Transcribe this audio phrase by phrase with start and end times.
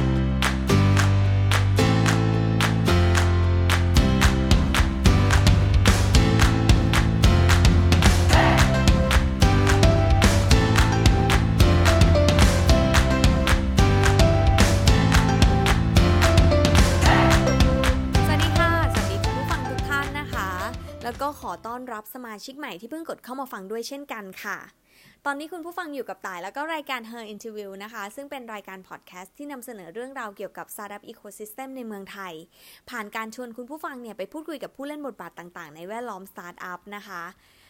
[18.27, 20.49] สวัสดีค่ะสวัสดีคุณผู้ฟังทุกท่านนะคะ
[21.05, 24.59] แล้วก็ขอต้อนรับสมาชิกใหม่ที่เพิ่งกดเข้ามาฟังด้วยเช่นกันค่ะ
[25.27, 32.33] ตอนนี้คุณผู้ฟังอยู่กับต่ายแล้วก็รายการ Her Interview นะคะ ซึ่งเป็นรายการพอดแคสต์ที่นำเสนอเรื่องราวเกี่ยวกับ Startup Ecosystem ในเมืองไทย
[32.91, 37.23] ผ่านการชวนคุณผู้ฟังเนี่ยไปพูดคุยกับผู้เล่นบทบาทต่างๆ ในแวดล้อม Startup นะคะ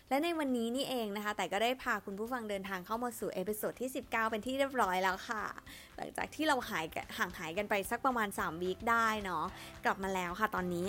[0.09, 5.45] และในวันนี้นี่เองนะคะ ต่ายก็ได้พาคุณผู้ฟังเดินทางเข้ามาสู่ episode ที่ 19 เป็นที่เรียบร้อยแล้วค่ะ
[5.97, 6.84] หลังจากที่เราหาย
[7.19, 9.45] ห่างหายกันไปสักประมาณ3 week ได้เนาะ
[9.84, 10.86] กลับมาแล้วค่ะตอนนี้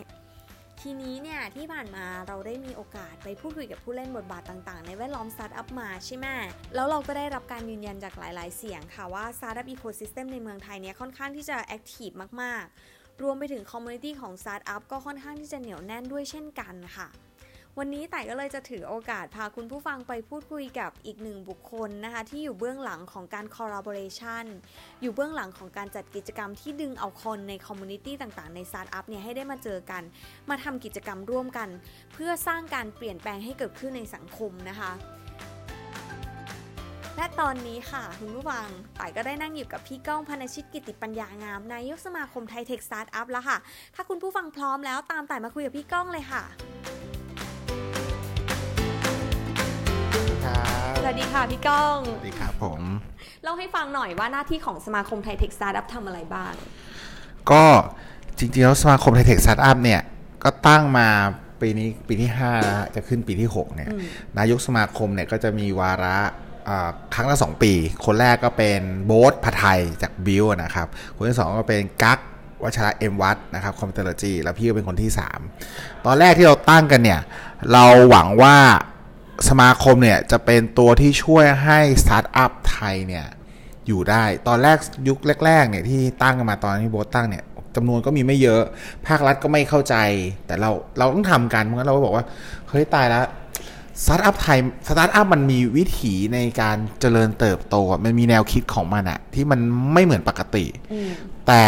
[0.82, 6.28] ทีนี้เนี่ยที่ผ่านมาเราได้มีโอกาสไปพูดคุยกับผู้เล่นบทบาทต่างๆ ในแวดล้อมสตาร์ทอัพมาใช่ไหม
[6.76, 12.10] แล้วเราก็ได้รับการยืนยันจากหลายๆ เสียงค่ะว่า startup ecosystem ในเมืองไทยเนี่ยค่อนข้างที่จะ active
[12.42, 17.08] มากๆ รวมไปถึง community ของสตาร์ทอัพก็ค่อนข้างที่จะเหนียวแน่นด้วยเช่นกันค่ะ
[17.80, 24.46] วันนี้ต่ายก็เลยจะถือโอกาสพาคุณผู้ฟังไปพูดคุยกับอีกหนึ่งบุคคลนะคะ ที่อยู่เบื้องหลังของการ collaboration
[25.02, 30.04] อยู่เบื้องหลังของการจัดกิจกรรมที่ดึงเอาคนใน community ต่างๆ ในสตาร์ทอัพเนี่ยให้ได้มาเจอกัน
[30.50, 31.70] มาทำกิจกรรมร่วมกัน
[32.14, 34.92] เพื่อสร้างการเปลี่ยนแปลงให้เกิดขึ้นในสังคมนะคะ
[37.18, 38.68] และตอนนี้ค่ะ คุณผู้ฟัง
[39.00, 43.58] ต่ายก็ได้นั่งอยู่กับพี่ก้องพณชิตกิตติปัญญางามนายกสมาคมไทยเทคสตาร์ทอัพแล้วค่ะ
[43.96, 46.46] ถ้าคุณผู้ฟังพร้อมแล้วตามต่ายมาคุยกับพี่ก้องเลยค่ะ
[51.08, 52.82] วัสดีค่ะพี่ก้องสวัสดีครับผม
[53.44, 56.54] เล่าให้ฟังหน่อยว่าหน้าที่ของสมาคมไทยเทคสตาร์ทอัพทำอะไรบ้าง
[57.52, 57.64] ก็
[58.38, 60.02] จริงๆแล้วสมาคมไทยเทคสตาร์ทอัพเนี่ย
[60.44, 61.08] ก็ตั้งมา
[61.62, 63.90] ปีนี้ปีที่5แล้วฮะจะขึ้นปีที่ 6 เนี่ย
[64.38, 66.18] นายกสมาคมเนี่ยก็จะมีวาระ
[66.70, 67.74] อ่าครั้งละ 2 ปี
[68.06, 72.20] คนแรกก็เป็นโบ๊ทไผทจาก Builk นะครับ คนที่ 2 ก็เป็นกั๊ก
[72.64, 75.10] วัชระเอมวัฒน์นะครับ Computerlogy แล้วพี่ก็เป็นคนที่
[75.58, 77.22] 3 ตอนแรกที่เราตั้งกันเนี่ย
[77.72, 78.58] เราหวังว่า
[79.50, 83.26] สมาคมเนี่ยจะเป็นตัวที่ช่วยให้สตาร์ทอัพไทยเนี่ย
[83.88, 87.44] อยู่ได้ ตอนแรกยุคแรกๆเนี่ยที่ตั้งกันมาตอนที่โบ๊ทตั้งเนี่ย
[87.76, 88.62] จำนวนก็มีไม่เยอะ
[89.08, 89.96] ภาครัฐก็ไม่เข้าใจ
[90.46, 92.26] แต่เราเราต้องทำกันเพราะงั้นเราก็บอกว่า
[92.70, 93.26] เฮ้ยตายแล้ว
[94.04, 94.58] สตาร์ทอัพไทย
[94.88, 99.60] สตาร์ทอัพมันมีวิถีในการเจริญเติบโตอะมันมีแนวคิดของมันอะที่มัน
[99.94, 100.66] ไม่เหมือนปกติ
[101.48, 101.62] แต่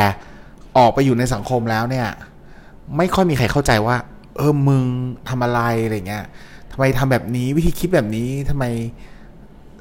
[0.77, 2.07] ออกไปอยู่ในสังคมแล้วเนี่ย
[2.97, 3.97] ไม่ค่อยมีใครเข้าใจว่า
[4.37, 4.83] เออมึง
[5.29, 6.25] ทำอะไรอะไรเงี้ย
[6.56, 8.65] ทำไมทำแบบนี้วิธีคิดแบบนี้ทำไม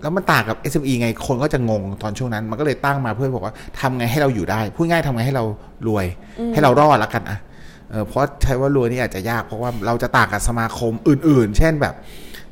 [0.03, 5.45] แล้วมันต่างกับ SME ไงคนก็จะงงตอนช่วงนั้น มันก็เลยตั้งมาเพื่อบอกว่าทำไงให้เราอยู่ได้ พูดง่ายทำไงให้เรา
[5.87, 6.07] รวย
[6.53, 7.39] ให้เรารอดแล้วกันอะ
[7.91, 11.95] เออเพราะใช้ว่ารวยนี่อาจจะยากเพราะว่าเราจะต่างกับสมาคมอื่น ๆ เช่นแบบ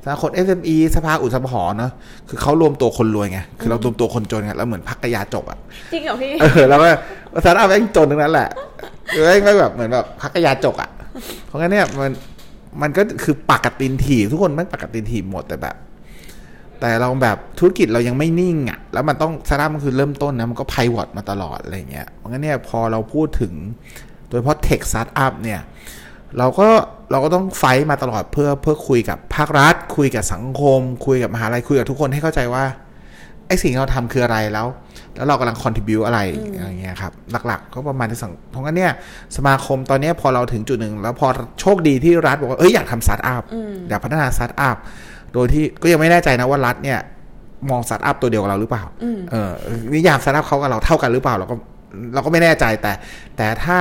[0.05, 1.93] สมาคม SME สภาอุตสาหกรรมเนาะ
[2.29, 5.59] คือเขารวมตัวคนรวยไง คือเรารวมตัวคนจนไงแล้วเหมือนพักกยาจกอะ
[5.93, 6.89] จริงเหรอพี่ เออ แล้วก็
[7.45, 8.49] สารอัพแม่งจนทั้งนั้นแหละ
[9.13, 10.91] คือแม่งก็แบบเหมือนแบบพักกยาจกอะ่ะ
[11.47, 12.11] เพราะงั้นเนี่ยมัน
[12.83, 15.77] มันก็คือปากกัดตีนถีบทุกคนแม่งปากกัดตีนถีบหมดแต่แบบ
[16.81, 23.53] แต่เราแบบธุรกิจเรายังไม่นิ่งอะ่ะ แล้วมันต้องสตาร์ทมันคือเริ่มต้นนะมันก็ pivot มาตลอดอะไรเงี้ยเพราะงั้นเนี่ยพอเราพูดถึง
[24.29, 25.61] โดยเฉพาะ tech สตาร์ทอัพเนี่ย
[26.39, 26.69] เราก็
[27.11, 32.65] เราก็ต้อง fight มาตลอดเพื่อเพื่อคุยกับภาครัฐ คุยกับสังคม คุยกับมหาลัยคุยกับทุกคนให้เข้าใจว่า
[33.47, 34.67] ไอ้สิ่งที่เราทำคืออะไรแล้ว
[35.17, 36.21] แล้วเรากำลัง contribute อะไร
[36.57, 37.13] อะไรเงี้ยครับ
[37.47, 38.93] หลักๆ ก็ประมาณที่สังเพราะงั้นเนี่ย
[39.37, 41.29] สมาคมตอนเนี้ยพอเราถึงจุดหนึ่ง แล้วพอ
[41.61, 43.43] โชคดีที่รัฐบอกว่า เอ้ยอยากทำสตาร์ทอัพ
[43.89, 44.77] อยากพัฒนาสตาร์ทอัพ
[45.33, 46.99] โดยที่ก็ยังไม่แน่ใจนะว่ารัฐเนี่ย
[47.71, 48.85] มองสตาร์ทอัพตัวเดียวกับเราหรือเปล่า
[49.31, 49.51] เออ
[49.95, 51.57] นิยามสตาร์ทอัพเขากับเราเท่ากันหรือเปล่าเราก็
[52.15, 52.93] เราก็ไม่แน่ใจแต่
[53.37, 53.79] แต่ถ้า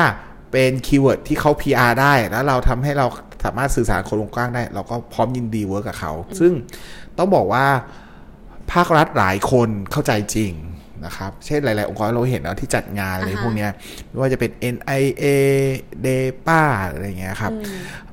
[0.51, 3.07] เป็น keyword ที่เขา PR ได้แล้วเราทำให้เรา
[3.45, 6.51] สามารถสื่อสารคนวงกว้างได้ เราก็พร้อมยินดี work กับเขา ซึ่ง
[7.17, 7.65] ต้องบอกว่า
[8.71, 10.51] ภาครัฐหลายคนเข้าใจจริง
[11.05, 13.71] นะครับ เช่นหลาย ๆ องค์กรเราเห็นนะที่จัดงานอะไรอ่าฮะพวกเนี้ย
[14.09, 15.25] ไม่ว่าจะเป็น NIA
[16.05, 17.51] DEPA อะไรอย่างเงี้ยครับ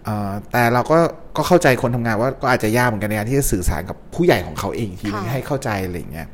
[0.05, 0.99] เอ่อแต่เราก็
[1.37, 6.27] ก็เข้าใจคนทำงานว่าก็อาจจะยากเหมือนกันในการที่จะสื่อสารกับผู้ใหญ่ของเขาเองอีกทีนึงค่ะให้เข้าใจอะไรอย่างเงี้ย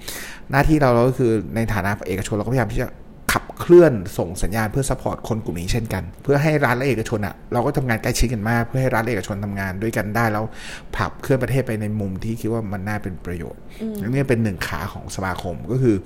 [0.50, 2.88] หน้าที่เราเราก็คือในฐานะเอกชนเราก็พยายามที่จะ
[3.32, 10.44] ขับเคลื่อนส่งสัญญาณเพื่อ support คนกลุ่มนี้เช่นกัน เพื่อให้รัฐและเอกชนอะเราก็ทำงานใกล้ชิดกันมาก เพื่อให้รัฐและเอกชนทำงานด้วยกันได้แล้ว
[10.96, 13.60] ผลักเคลื่อนประเทศไปในมุมที่คิดว่ามันน่าเป็นประโยชน์
[14.00, 15.96] อันนี้เป็นหนึ่งขาของสมาคมก็คือ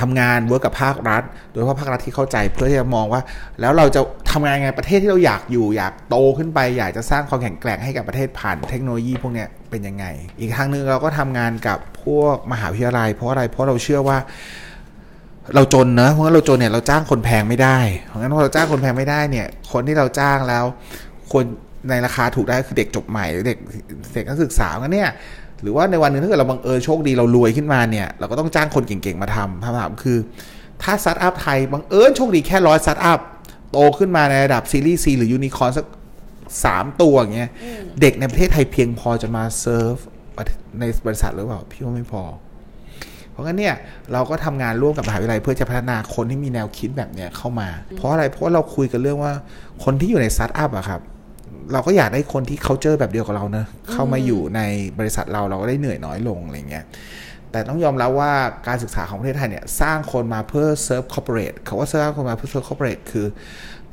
[0.00, 3.20] ทำงาน work กับภาครัฐ โดยเฉพาะภาครัฐที่เข้าใจเพื่อที่จะมองว่า
[3.60, 10.04] แล้วเราจะทำงานยังไงประเทศที่เราอยากอยู่อยากโตขึ้นไป อยากจะสร้างความแข็งแกร่งให้กับประเทศผ่านเทคโนโลยีพวกเนี้ยเป็นยังไง
[10.40, 14.18] อีกทางหนึ่งเราก็ทำงานกับพวกมหาวิทยาลัย เพราะอะไรเพราะเราเชื่อว่า
[15.54, 20.64] เราจนนะเพราะงั้นเราจนเนี่ยเราจ้างคนแพงไม่ได้เพราะงั้นพอเราจ้างคนแพงไม่ได้เนี่ย คนที่เราจ้างแล้ว
[21.32, 21.44] คน
[21.90, 23.58] ในราคาถูกได้คือเด็กจบใหม่หรือเด็ก
[24.14, 25.10] เด็กนักศึกษางั้นเนี่ย
[25.64, 30.18] หรือว่าในวันหนึ่งถ้าเกิดเราบังเอิญโชคดีเรารวยขึ้นมาเนี่ย เราก็ต้องจ้างคนเก่งๆมาทำคำถามคือ
[30.82, 33.20] ถ้าสตาร์ทอัพไทยบังเอิญโชคดีแค่ร้อยสตาร์ทอัพ
[33.70, 35.86] โตขึ้นมาในระดับ series C หรือยูนิคอร์นสัก
[36.64, 37.50] สามตัวอย่างเงี้ย
[38.00, 39.94] เด็กในประเทศไทยเพียงพอจะมาเซิร์ฟ
[40.80, 42.22] ในบริษัทหรือเปล่าพี่ว่าไม่พอ
[43.30, 43.74] เพราะงั้นเนี่ย
[44.12, 49.32] เราก็ทำงานร่วมกับมหาวิทยาลัยเพื่อจะพัฒนาคนที่มีแนวคิดแบบเนี้ยเข้ามา เพราะอะไรเพราะเราคุยกันเรื่องว่า
[49.84, 51.00] คนที่อยู่ในสตาร์ทอัพอะครับ
[51.72, 54.60] เราก็อยากได้คนที่เขาเจอแบบเดียวกับเราเนะเข้ามาอยู่ใน
[54.98, 56.84] บริษัทเราเราก็ได้เหนื่อยน้อยลงอะไรเงี้ย
[57.50, 58.32] แต่ต้องยอมรับว่า
[58.66, 63.26] การศึกษาของประเทศไทยเนี่ยสร้างคนมาเพื่อ serve corporate เขาว่าสร้างคนมาเพื่อ serve corporate คือ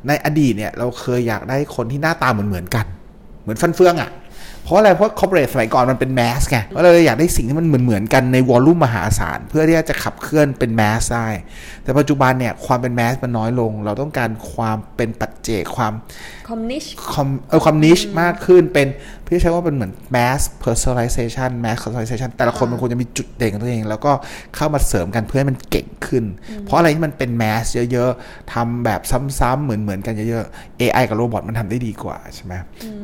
[0.07, 2.85] ในอดีตเนี่ยเราเคยอยากได้คนที่หน้าตาเหมือนเหมือนกัน
[3.41, 4.12] เหมือนฟันเฟืองอะ่ะ
[4.63, 11.27] เพราะอะไรเพราะ corporate สมัยก่อนมันเป็น mass ไงเราเลยอยากได้สิ่งที่มันเหมือนเหมือนกันใน volume มหาศาลเพื่อที่จะขับเคลื่อนเป็น mass ได้
[11.83, 15.94] แต่ปัจจุบันเนี่ยความเป็นแมสมันน้อยลง เราต้องการความเป็นปัจเจกความ
[16.40, 18.88] ค อมนิชคอมเออความนิชมากขึ้นเป็น
[19.25, 24.12] พี่ใช้ว่าเป็นเหมือน mass personalization mass personalization แต่ละคนมันควรจะมีจุดเด่นของตัวเอง แล้วก็
[24.56, 26.24] เข้ามาเสริมกันเพื่อให้มันเก่งขึ้น
[26.62, 29.01] เพราะอะไรที่มันเป็น mass เยอะๆทำแบบ
[29.39, 32.53] ซ้ำๆเหมือนๆกันเยอะๆ AI กับโรบอทมันทำได้ดีกว่าใช่ไหม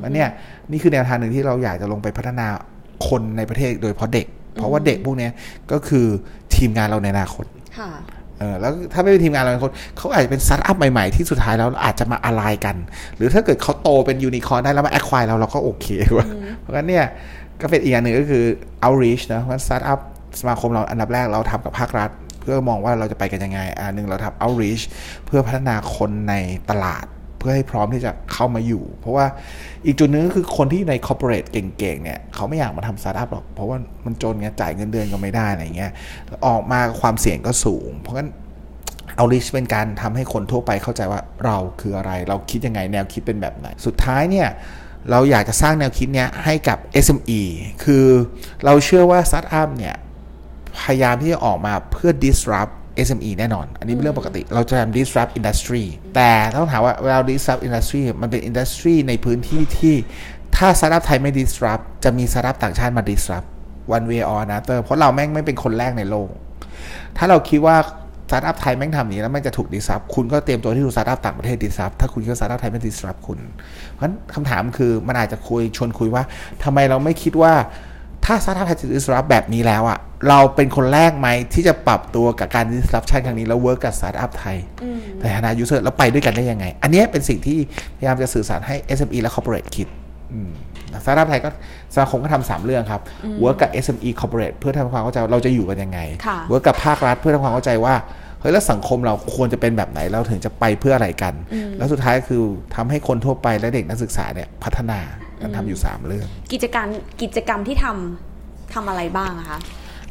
[0.01, 0.29] มันเนี่ย
[0.71, 2.47] นี่คือแนวทางหนึ่งที่เราอยากจะลงไปพัฒนา
[3.07, 5.31] คนในประเทศโดยเฉพาะเด็ก เพราะว่าเด็กพวกเนี้ย
[5.71, 6.05] ก็คือ
[6.55, 7.45] ทีมงานเราในอนาคต
[7.77, 7.89] ค่ะ
[8.39, 12.75] เออแล้วถ้าไม่เป็นทีมงานเราเป็นคนเขาอาจจะเป็นสตาร์ทอัพใหม่ๆ ที่สุดท้ายแล้วอาจจะมาอะไรกัน
[13.15, 15.87] หรือถ้าเกิดเขาโตเป็นยูนิคอร์นได้แล้วมา acquire เราเราก็โอเค
[16.17, 16.27] ว่า
[16.59, 17.05] เพราะงั้นเนี่ย
[17.61, 18.43] ก็เป็นอีกอย่างหนึ่งก็คือ
[18.83, 19.99] outreach นะว่าสตาร์ทอัพ
[20.39, 22.09] สมาคมเราอันดับแรกเราทำกับภาครัฐ
[22.41, 24.83] เพื่อมองว่าเราจะไปกันยังไงอันหนึ่งเราทำ outreach
[25.25, 26.33] เพื่อพัฒนาคนใน
[26.69, 27.05] ตลาด
[27.37, 29.25] เพื่อให้พร้อมที่จะเข้ามาอยู่ เพราะว่า
[29.85, 35.91] อีกจุดหนึ่งก็คือคนที่ใน corporate เก่งๆเนี่ยเขาไม่อยากมาทำสตาร์ทอัพหรอก เพราะว่ามันจนไงจ่ายเงินเดือนก็ไม่ได้อะไรเงี้ย
[36.47, 38.29] ออกมาความเสี่ยงก็สูง เพราะงั้น
[39.15, 44.47] outreach เป็นการทำให้คนทั่วไปเข้าใจว่าเราคืออะไร เราคิดยังไงแนวคิดเป็นแบบไหน สุดท้ายเนี่ย
[45.11, 47.41] เราอยากจะสร้างแนวคิดเนี้ยให้กับ SME
[47.83, 48.05] คือ
[48.65, 49.95] เราเชื่อว่าสตาร์ทอัพเนี่ย
[50.79, 52.73] พยายามที่จะออกมาเพื่อ disrupt
[53.07, 55.83] SME แน่นอน อันนี้เป็นเรื่องปกติ เราจะทำ disrupt industry
[56.15, 59.95] แต่ต้องถามว่าเวลา disrupt industry มันเป็น industry ในพื้นที่ที่
[60.55, 63.47] ถ้าสตาร์ทอัพไทยไม่ disrupt จะมีสตาร์ทอัพต่างชาติมา disrupt
[63.95, 66.29] one way or another เพราะเราแม่งไม่เป็นคนแรกในโลก
[67.17, 67.77] ถ้าเราคิดว่า
[68.29, 73.39] สตาร์ทอัพไทยแม่งทำอย่างนี้แล้วแม่งจะถูก disrupt คุณก็เตรียมตัวที่ถูกสตาร์ทอัพต่างประเทศ disrupt ถ้าคุณคิดว่าสตาร์ทอัพไทยไม่ disrupt คุณ
[73.93, 76.23] เพราะฉะนั้นคำถามคือมันอาจจะคุยชวนคุยว่า
[76.63, 77.53] ทำไมเราไม่คิดว่า
[78.29, 84.57] ถ้าสตาร์ทอัพไทยจะ disrupt แบบนี้แล้วอะเราเป็นคนแรกไหมที่จะปรับตัวกับการ disruption ครั้งนี้ แล้ว work กับสตาร์ทอัพไทย
[85.19, 87.57] ในฐานะ user แล้วไปด้วยกันได้ยังไง อันนี้เป็นสิ่งที่
[87.97, 89.87] พยายามจะสื่อสารให้ SME และ Corporate คิด
[91.03, 91.49] สตาร์ทอัพไทยก็
[91.93, 93.01] สมาคมก็ทำสามเรื่องครับ
[93.41, 97.95] เวิร์กกับ SME corporate เพื่อทำความเข้าใจว่าเราจะอยู่กันยังไงค่ะ work กับภาครัฐเพื่อทำความเข้าใจว่า
[98.39, 101.33] เฮ้ยแล้วสังคมเราควรจะเป็นแบบไหนเราถึงจะไปเพื่ออะไรกัน
[101.77, 102.41] แล้วสุดท้ายคือ
[102.75, 105.26] ทำให้คนทั่วไปและเด็กนักศึกษาเนี่ยพัฒนากัน
[105.57, 106.87] ทำอยู่สามเรื่อง กิจการ
[107.21, 109.59] กิจกรรมที่ทำทำอะไรบ้างอะคะ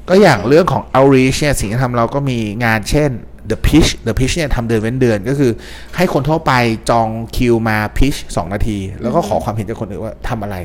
[0.09, 3.11] ก็อย่างเรื่องของ outreach เนี่ยสิ่งที่ทำเราก็มีงานเช่น
[3.51, 5.53] the pitch the pitch เนี่ยทำเดือนเว้นเดือนก็คือ
[5.97, 6.53] ให้คนทั่วไป
[6.91, 10.57] จองคิวมา pitch 2 นาที แล้วก็ขอความเห็นจากคนอื่นว่าทำอะไร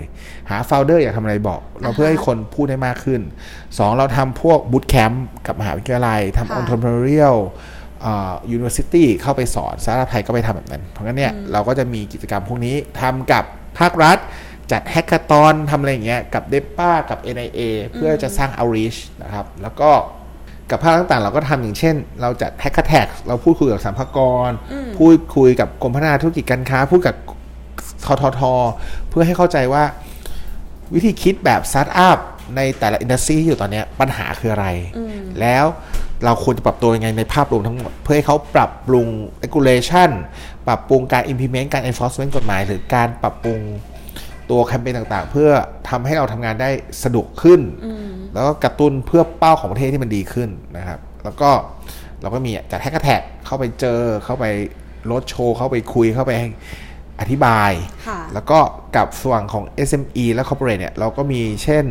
[0.50, 3.22] หา founder อยากทำอะไรบอก เราเพื่อให้คนพูดได้มากขึ้น
[3.60, 5.16] 2 เราทำพวก boot camp
[5.48, 7.38] กับมหาวิทยาลัยทำค่ะ entrepreneurial
[8.06, 13.44] อ่า university เข้าไปสอนสาราไทยก็ไปทำแบบนั้น เพราะงั้นเนี่ยเราก็จะมีกิจกรรมพวกนี้ทำกับ
[13.80, 14.18] ภาครัฐ
[14.72, 17.62] จัดแฮก a า o อนทำอะไรอย่างเงี้ยกับ DEPA กับ NIA
[17.94, 19.92] เพื่อจะสร้าง outreach นะครับ แล้วก็
[20.70, 24.52] กับภาคต่างๆ เราก็ทำอย่างเช่น เราจัดแฮก a แท็กเราพูดคุยกับสรรพากร
[24.98, 27.16] พูดคุยกับกรมพัฒนาธุรกิจการค้า พูดกับ
[28.06, 28.42] ททท
[29.10, 29.84] เพื่อให้เข้าใจว่า
[30.94, 32.18] วิธีคิดแบบสตาร์ทอัพ
[32.56, 34.68] ในแต่ละ industry ที่อยู่ตอนเนี้ยปัญหาคืออะไร
[35.42, 35.66] แล้ว
[36.26, 39.08] เราควรจะปรับตัวยังไงในภาพรวมทั้งหมด เพื่อให้เขาปรับปรุง
[39.44, 40.10] regulation
[40.68, 43.60] ปรับปรุงการ implement การ enforcement กฎหมาย หรือการปรับปรุง
[44.52, 45.50] ตัวแคมเปญต่างๆ เพื่อ
[45.90, 46.70] ทำให้เราทำงานได้
[47.04, 47.62] สะดวกขึ้น
[48.34, 51.50] แล้วก็กระตุ้นเพื่อเป้าของประเทศที่มันดีขึ้นนะครับ แล้วก็
[52.22, 54.46] เราก็มีจัดแฮกแท็กเข้าไปเจอเข้าไป
[55.12, 56.32] รถโชว์ เข้าไปคุยเข้าไป
[57.20, 57.72] อธิบาย
[58.08, 58.60] ค่ะแล้วก็
[58.96, 61.86] กับส่วนของ SME และ Corporate เนี่ยเราก็มีเช่น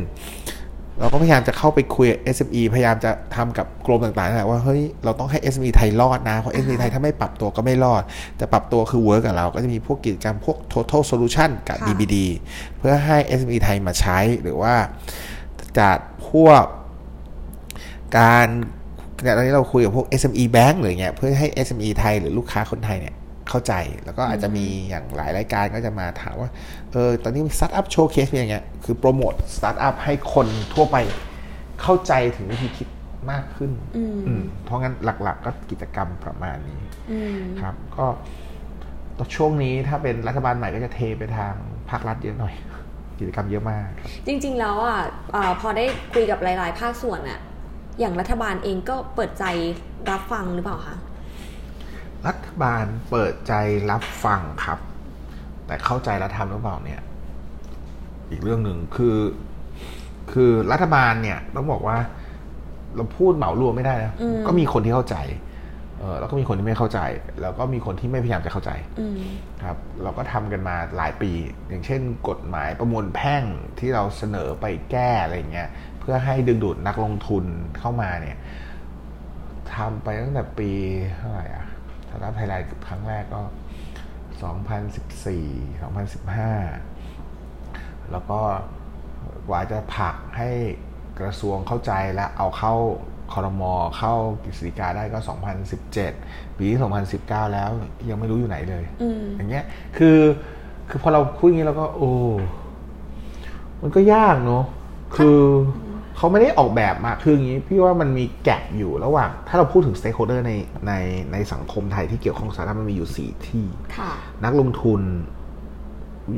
[1.01, 8.03] เราก็พยายามจะเข้าไปคุยกับ SME พยายามจะทำกับกรมต่างๆนั่นแหละว่าเฮ้ยเราต้องให้ SME ไทยรอดนะ เพราะ SME ไทยถ้าไม่ปรับตัวก็ไม่รอด
[8.37, 12.17] แต่ปรับตัวคือ work กับเราก็จะมีพวกกิจกรรมพวก total solution กับค่ะ DBD
[12.79, 14.75] เพื่อให้ SME ไทยมาใช้หรือว่า
[15.79, 15.99] จัด
[16.31, 16.65] พวก
[18.19, 18.47] การ
[19.23, 23.15] เนี่ยตอนนี้เราคุยกับพวก SME Bank หรือเงี้ยเพื่อให้ SME ไทยหรือลูกค้าคนไทยเนี่ย
[23.51, 26.51] เข้าใจ แล้วก็อาจจะมีอย่างหลายรายการก็จะมาถามว่า
[26.93, 30.97] เออตอนนี้มีสตาร์ทอัพ showcase อย่างเงี้ยคือโปรโมทสตาร์ทอัพให้คนทั่วไป
[31.83, 32.89] เข้าใจถึงวิธีคิด
[33.31, 36.81] มากขึ้นอืมเพราะงั้นหลัก ๆ ก็กิจกรรมประมาณนี้
[37.11, 38.07] อืมครับ ก็
[39.37, 41.55] ช่วงนี้ถ้าเป็นรัฐบาลใหม่ก็จะเทไปทาง
[41.91, 42.55] ภาครัฐเยอะหน่อย
[43.19, 43.89] กิจกรรมเยอะมาก
[44.27, 45.01] จริง ๆ แล้วอะ
[45.33, 47.41] เอ่อพอได้คุยกับหลาย ๆ ภาคส่วนอะ
[48.01, 49.45] อย่างรัฐบาลเองก็เปิดใจ
[50.11, 50.97] รับฟังหรือเปล่าคะ
[52.27, 53.53] รัฐบาลเปิดใจ
[53.91, 54.79] รับฟังครับ
[55.67, 57.01] แต่เข้าใจและทำหรือเปล่าเนี่ย
[58.31, 59.17] อีกเรื่องหนึ่งคือ
[60.33, 61.99] คือรัฐบาลเนี่ยต้องบอกว่า
[62.97, 65.17] เราพูดเหมารวมไม่ได้นะอืมก็มีคนที่เข้าใจ
[65.99, 67.01] เออแล้วก็มีคนที่ไม่เข้าใจ
[67.41, 69.21] แล้วก็มีคนที่ไม่พยายามจะเข้าใจอืม
[69.65, 71.33] ครับ เราก็ทำกันมาหลายปี
[71.69, 73.43] อย่างเช่น กฎหมายประมวลแพ่ง
[73.79, 77.45] ที่เราเสนอไปแก้อะไรอย่างเงี้ยเพื่อให้ดึงดูดนักลงทุน
[77.79, 78.37] เข้ามาเนี่ย
[79.75, 80.71] ทำไปตั้งแต่ปี
[81.17, 81.67] เท่าไหร่อะ
[82.11, 83.41] ถ้านับไทยไลน์ครั้งแรกก็
[84.41, 88.41] 2014 2015 แล้วก็
[89.49, 90.51] กว่าจะผลักให้
[91.21, 92.75] กระทรวงเข้าใจและเอาเข้า
[93.33, 94.15] คอรมอเข้า
[94.45, 95.19] กฤษฎีกาได้ก็
[95.89, 96.81] 2017 ปีที่
[97.17, 97.71] 2019 แล้ว
[98.11, 99.65] ยังไม่รู้อยู่ไหนเลยอืมอย่างเงี้ย
[99.97, 100.19] คือ
[100.89, 102.13] คือพอเราพูดอย่างนี้เราก็ โอ้
[103.83, 104.65] มันก็ยากเนอะ
[105.17, 105.41] คือ
[106.21, 110.53] เขาไม่ได้ออกแบบมาคืออย่างนี้พี่ว่ามันมีแกลบอยู่ระหว่าง ถ้าเราพูดถึง stakeholder ใน
[110.87, 110.93] ใน
[111.33, 114.11] ในสังคมไทยที่เกี่ยวข้องกับสาธารณะมันมีอยู่สี่ที่ค่ะ
[114.45, 115.01] นักลงทุน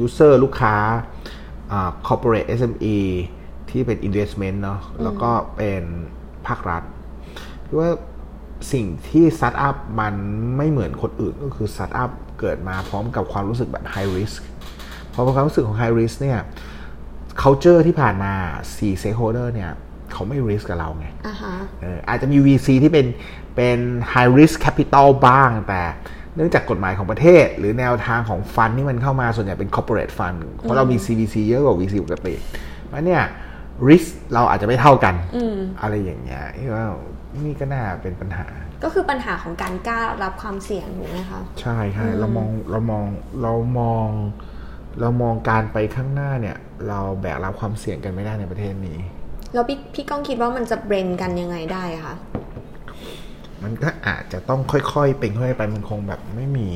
[0.04, 0.74] user ลูกค้า
[1.72, 2.96] อ่า corporate SME
[3.70, 5.82] ที่เป็น investment เนาะแล้วก็เป็น
[6.46, 6.82] ภาครัฐ
[7.66, 7.90] พี่ว่า
[8.72, 10.14] สิ่งที่สตาร์ทอัพมัน
[10.56, 12.10] ไม่เหมือนคนอื่นก็คือสตาร์ทอัพ
[12.40, 14.38] เกิดมาพร้อมกับความรู้สึกแบบ high risk
[15.12, 16.40] พอเป็นความรู้สึกของ high risk เนี่ย
[17.42, 18.32] culture ที่ผ่านมา
[18.68, 19.70] 4 stakeholder เนี่ย
[20.12, 23.06] เขาไม่ risk กับเราไงอ่าฮะเอออาจจะมี VC ที่เป็น
[23.56, 23.78] เป็น
[24.12, 25.82] high risk capital บ้าง แต่
[26.36, 32.34] เนื่องจากกฎหมายของประเทศ หรือแนวทางของฟันที่มันเข้ามาส่วนใหญ่เป็น corporate fund เพราะเรามี CVC เยอะกว่า VC ปกติ
[32.86, 33.22] เพราะเนี่ย
[33.88, 36.86] risk เราอาจจะไม่เท่ากันอืมอะไรอย่างเงี้ยที่ว่า
[37.44, 38.46] นี่ก็น่าเป็นปัญหา
[38.82, 43.04] ก็คือปัญหาของการกล้ารับความเสี่ยงถูกไหมคะ ใช่ใช่เรามองเรามอง
[43.42, 44.08] เรามอง
[45.00, 46.56] เรามองการไปข้างหน้าเนี่ย
[46.88, 48.98] เราแบกรับความเสี่ยงกันไม่ได้ในประเทศนี้
[49.54, 52.14] แล้วพี่พี่ก้องคิดว่ามันจะเบรนกันยังไงได้อะคะ
[53.62, 56.68] มันก็อาจจะต้องค่อยๆเป็นค่อยๆไปมันคงแบบไม่มี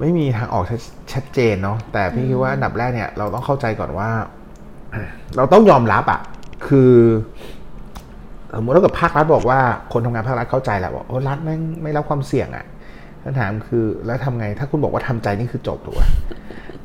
[0.00, 0.80] ไม่มีทางออกชัด
[1.12, 4.10] ชัดเจนเนาะแต่พี่คิดว่าอันดับแรกเนี่ย เราต้องเข้าใจก่อนว่า
[5.36, 6.20] เราต้องยอมรับอะ
[6.66, 6.92] คือ
[8.56, 9.60] สมมติถ้าเกิดภาครัฐบอกว่า
[9.92, 12.64] คนทำงานภาครัฐเข้าใจแหละว่าโอ้รัฐไม่งไม่รับความเสี่ยงอะ
[13.26, 16.02] คำถามคือแล้วทำไง ถ้าคุณบอกว่าทำใจนี่คือจบถูกไหม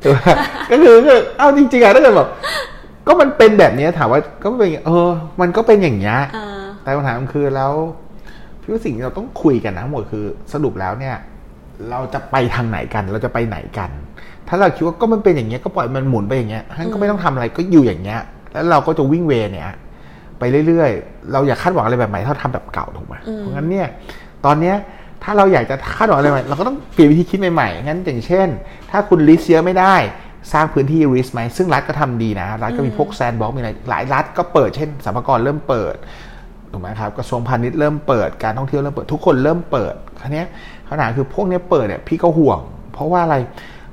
[0.01, 0.35] ถูกปะ
[0.71, 2.29] ก็คือคือเอาจริงๆอะถ้าเกิดแบบ
[3.07, 6.47] ก็มันเป็นแบบนี้ถามว่าก็เป็นอย่างเงี้ยเออ มันก็เป็นอย่างเงี้ยอ่า
[6.83, 7.73] แต่ปัญหามันคือแล้ว
[8.61, 11.15] พี่ว่าสิ่งที่เราต้องคุยกันนะทั้งหมดคือสรุปแล้วเนี่ย
[11.89, 13.89] เราจะไปทางไหนกัน เราจะไปไหนกัน
[14.47, 18.19] ถ้าเราคิดว่าก็มันเป็นอย่างเงี้ยก็ปล่อยมันหมุนไปอย่างเงี้ยท่านก็ไม่ต้องทำอะไรก็อยู่อย่างเงี้ย
[18.53, 19.69] แล้วเราก็จะวิ่งเวย์เนี่ย
[20.39, 23.87] ไปเรื่อยๆ เราอย่าคาดหวังอะไรแบบใหม่ถ้าทำแบบเก่าถูกไหมเพราะงั้นเนี่ย
[24.45, 24.75] ตอนเนี้ย
[25.23, 28.47] ถ้าเราอยากจะคาดหวังอะไรใหม่เราก็ต้องเปลี่ยนวิธีคิดใหม่ๆ งั้นอย่างเช่น
[28.91, 29.95] ถ้าคุณ risk เยอะไม่ได้
[30.53, 35.95] สร้างพื้นที่ risk ไหม ซึ่งรัฐก็ทำดีนะ รัฐก็มีพวก sandbox มีอะไร หลายรัฐก็เปิด เช่นสรรพากรเริ่มเปิด
[36.71, 40.47] ถูกไหมครับ กระทรวงพาณิชย์เริ่มเปิด การท่องเที่ยวเริ่มเปิด ทุกคนเริ่มเปิดคราวเนี้ย
[40.87, 42.59] คำถามคือพวกเนี้ยเปิดเนี่ยพี่ก็ห่วง
[42.93, 43.37] เพราะว่าอะไร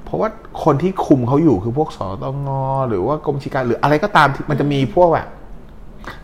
[0.05, 0.29] เพราะว่า
[0.65, 2.49] คนที่คุมเขาอยู่คือพวกสตง
[2.89, 5.29] หรือว่ากรรมาธิการหรืออะไรก็ตามที่มันจะมีพวกแบบ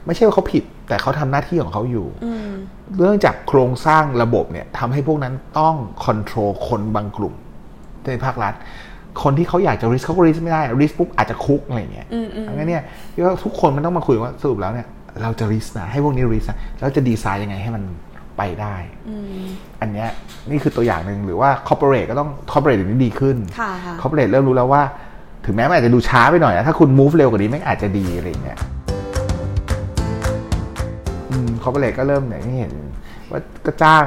[0.06, 2.50] ไม่ใช่ว่าเขาผิด แต่เขาทำหน้าที่ของเขาอยู่อืม
[2.98, 7.34] เรื่องจากโครงสร้างระบบเนี่ยทำให้พวกนั้นต้อง control คนบางกลุ่ม
[8.04, 8.54] ในภาครัฐ
[9.22, 12.82] คนที่เขาอยากจะ risk เขาก็ risk ไม่ได้ risk ปุ๊บอาจจะคุกอะไรอย่างเงี้ยอืมอืมอันนี้นเนี่ย
[13.14, 14.86] พี่ว่าทุกคนมันต้องมาคุยว่าสรุปแล้วเนี่ย
[15.22, 17.82] เราจะ risk นะให้พวกนี้ risk นะแล้วจะดีไซน์ยังไงให้มัน
[18.38, 18.76] ไปได้
[19.08, 19.44] อืม
[19.80, 20.08] อันเนี้ย
[20.50, 24.82] นี่คือตัวอย่างหนึ่งหรือว่า corporate ก็ต้อง corporate อย่างนี้ดีขึ้นค่ะค่ะ corporate เริ่มรู้แล้วว่า
[25.46, 28.58] ถึงแม้มันอาจจะดูช้าไปหน่อยนะถ้าคุณ move เร็วกว่านี้แม่งอาจจะดีอะไรอย่างเงี้ย
[31.64, 32.72] corporate ก็เริ่มอย่างที่เห็น
[33.30, 34.06] ว่าก็จ้าง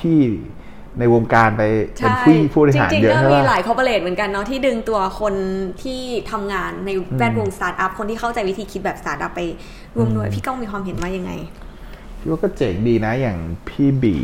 [0.00, 1.62] พี่ๆในวงการไป
[1.96, 5.34] เป็นผู้ผู้บริหารจริงๆเยอะก็ใช่มีปะหลาย corporate เหมือนกันเนาะที่ดึงตัวคน
[5.82, 9.40] ที่ทำงานในแวดวงสตาร์ทอัพคนที่เข้าใจวิธีคิดแบบสตาร์ทอัพไป
[9.96, 11.32] ร่วมด้วยพี่ก้องมีความเห็นว่ายังไง
[12.18, 14.16] พี่ว่าก็เจ๋งดีนะอย่างพี่บี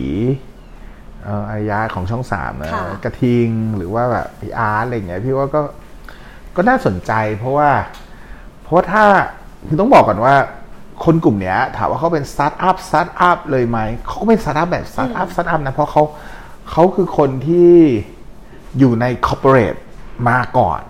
[1.25, 5.61] เอ่ออริยะของช่องสามนะค่ะกระทิงหรือว่าแบบพี่อาร์ตอะไรอย่างเงี้ยพี่ว่าก็
[6.57, 7.71] ก็น่าสนใจเพราะว่า
[8.63, 9.05] เพราะว่าถ้า
[9.67, 10.35] คือต้องบอกก่อนว่า
[11.05, 16.03] คนกลุ่มเนี้ยถามว่าเขาเป็นสตาร์ทอัพสตาร์ทอัพเลยไหมเขาก็เป็นสตาร์ทอัพแบบสตาร์ทอัพสตาร์ทอัพนะเพราะเขา
[16.71, 17.75] เขาคือคนที่
[18.79, 19.75] อยู่ใน corporate
[20.29, 20.81] มาก่อน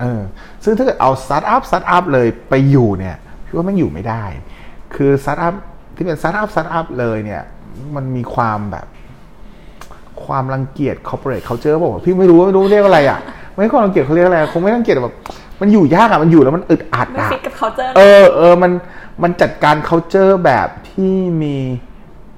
[0.00, 0.20] เออ
[0.64, 3.16] ซึ่งถ้าเกิดเอาสตาร์ทอัพสตาร์ทอัพเลยไปอยู่เนี่ย
[3.46, 4.24] พี่ว่ามันอยู่ไม่ได้
[4.94, 5.54] คือสตาร์ทอัพ
[5.96, 7.42] ที่เป็นสตาร์ทอัพสตาร์ทอัพเลยเนี่ย
[7.94, 8.86] มันมีความแบบ
[10.24, 13.18] ความรังเกียจ corporate culture บอกว่าพี่ไม่รู้ไม่รู้เรียกอะไรอะ
[13.52, 15.16] ไม่ความรังเกียจเขาเรียกอะไรคงไม่รังเกียจแบบ
[15.60, 18.72] มันอยู่ยากอะมันอยู่แล้วมันอึดอัดไม่อะฟิตกับ culture เออเออมัน
[19.22, 21.56] มันจัดการ culture แบบที่มี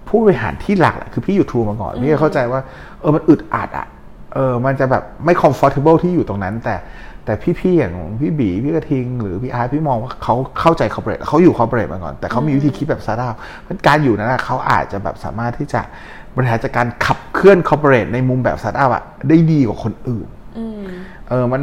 [0.09, 2.61] ผู้บริหารที่หลักแหละคือพี่อยู่ทรูมาก่อนพี่ก็เข้าใจว่า
[3.01, 3.87] เออมันอึดอัดอะ
[4.35, 6.77] เออมันจะแบบไม่ comfortable ที่อยู่ตรงนั้น แต่
[7.25, 15.81] แต่พี่ๆอย่างพี่บีพี่กระทิง หรือพี่อาร์ตพี่มองว่าเขาเข้าใจ corporate เขาอยู่ corporate มาก่อน แต่เขามีวิธีคิดแบบสตาร์ทอัพเพราะการอยู่นั้นนะเขาอาจจะแบบสามารถที่จะ
[16.37, 20.27] บริหารจัดการขับเคลื่อน corporate ในมุมแบบสตาร์ทอัพอะได้ดีกว่าคนอื่น
[20.59, 20.85] อืม
[21.29, 21.63] เออมัน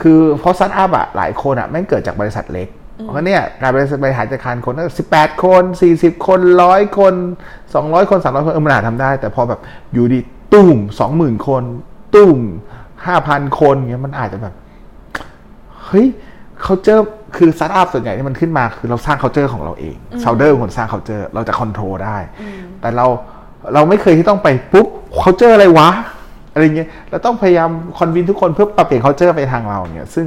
[0.00, 2.68] คือเพราะสตาร์ทอัพอะหลายคนอะแม่งเกิดจากบริษัทเล็ก
[3.02, 7.14] เพราะเนี่ยการบริษัทบริหารจัดการคนตั้งสิบแปดคนสี่สิบคนร้อยคน
[7.74, 9.60] สองร้อยคนสามร้อยคนเออมันอาจทำได้ แต่พอแบบ
[9.92, 10.20] อยู่ดี
[10.52, 11.62] ตุ้มสองหมื่นคน
[12.14, 12.38] ตุ้ม
[13.06, 14.54] ห้าพันคนเงี้ยมันอาจจะแบบ
[15.84, 16.06] เฮ้ย
[16.62, 17.00] เขาเจอ
[17.36, 22.16] คือสตาร์ทอัพส่วนใหญ่ที่มันขึ้นมาคือเราสร้าง culture ของเราเอง founder คนสร้าง culture เราจะ control ได้
[22.80, 23.06] แต่เรา
[23.74, 24.86] เราไม่เคยที่ต้องไปปุ๊บ
[25.20, 25.88] เขาเจออะไรวะ
[26.52, 30.26] อะไรเงี้ยเราต้องพยายาม convince ทุกคนเพื่อปรับเปลี่ยนเขาเจอไปทางเราเนี่ยซึ่ง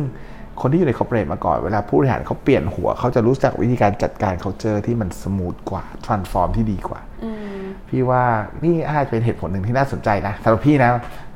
[0.61, 7.29] คนที่อยู่ใน corporate มาก่อน เวลาผู้บริหารเขาเปลี่ยนหัว เขาจะรู้จักวิธีการจัดการ culture ที่มัน smooth กว่า transform ที่ดีกว่าอื
[7.59, 8.23] มพี่ว่า
[8.63, 10.89] นี่อาจจะเป็นเหตุผลหนึ่งที่น่าสนใจนะสำหรับพี่นะ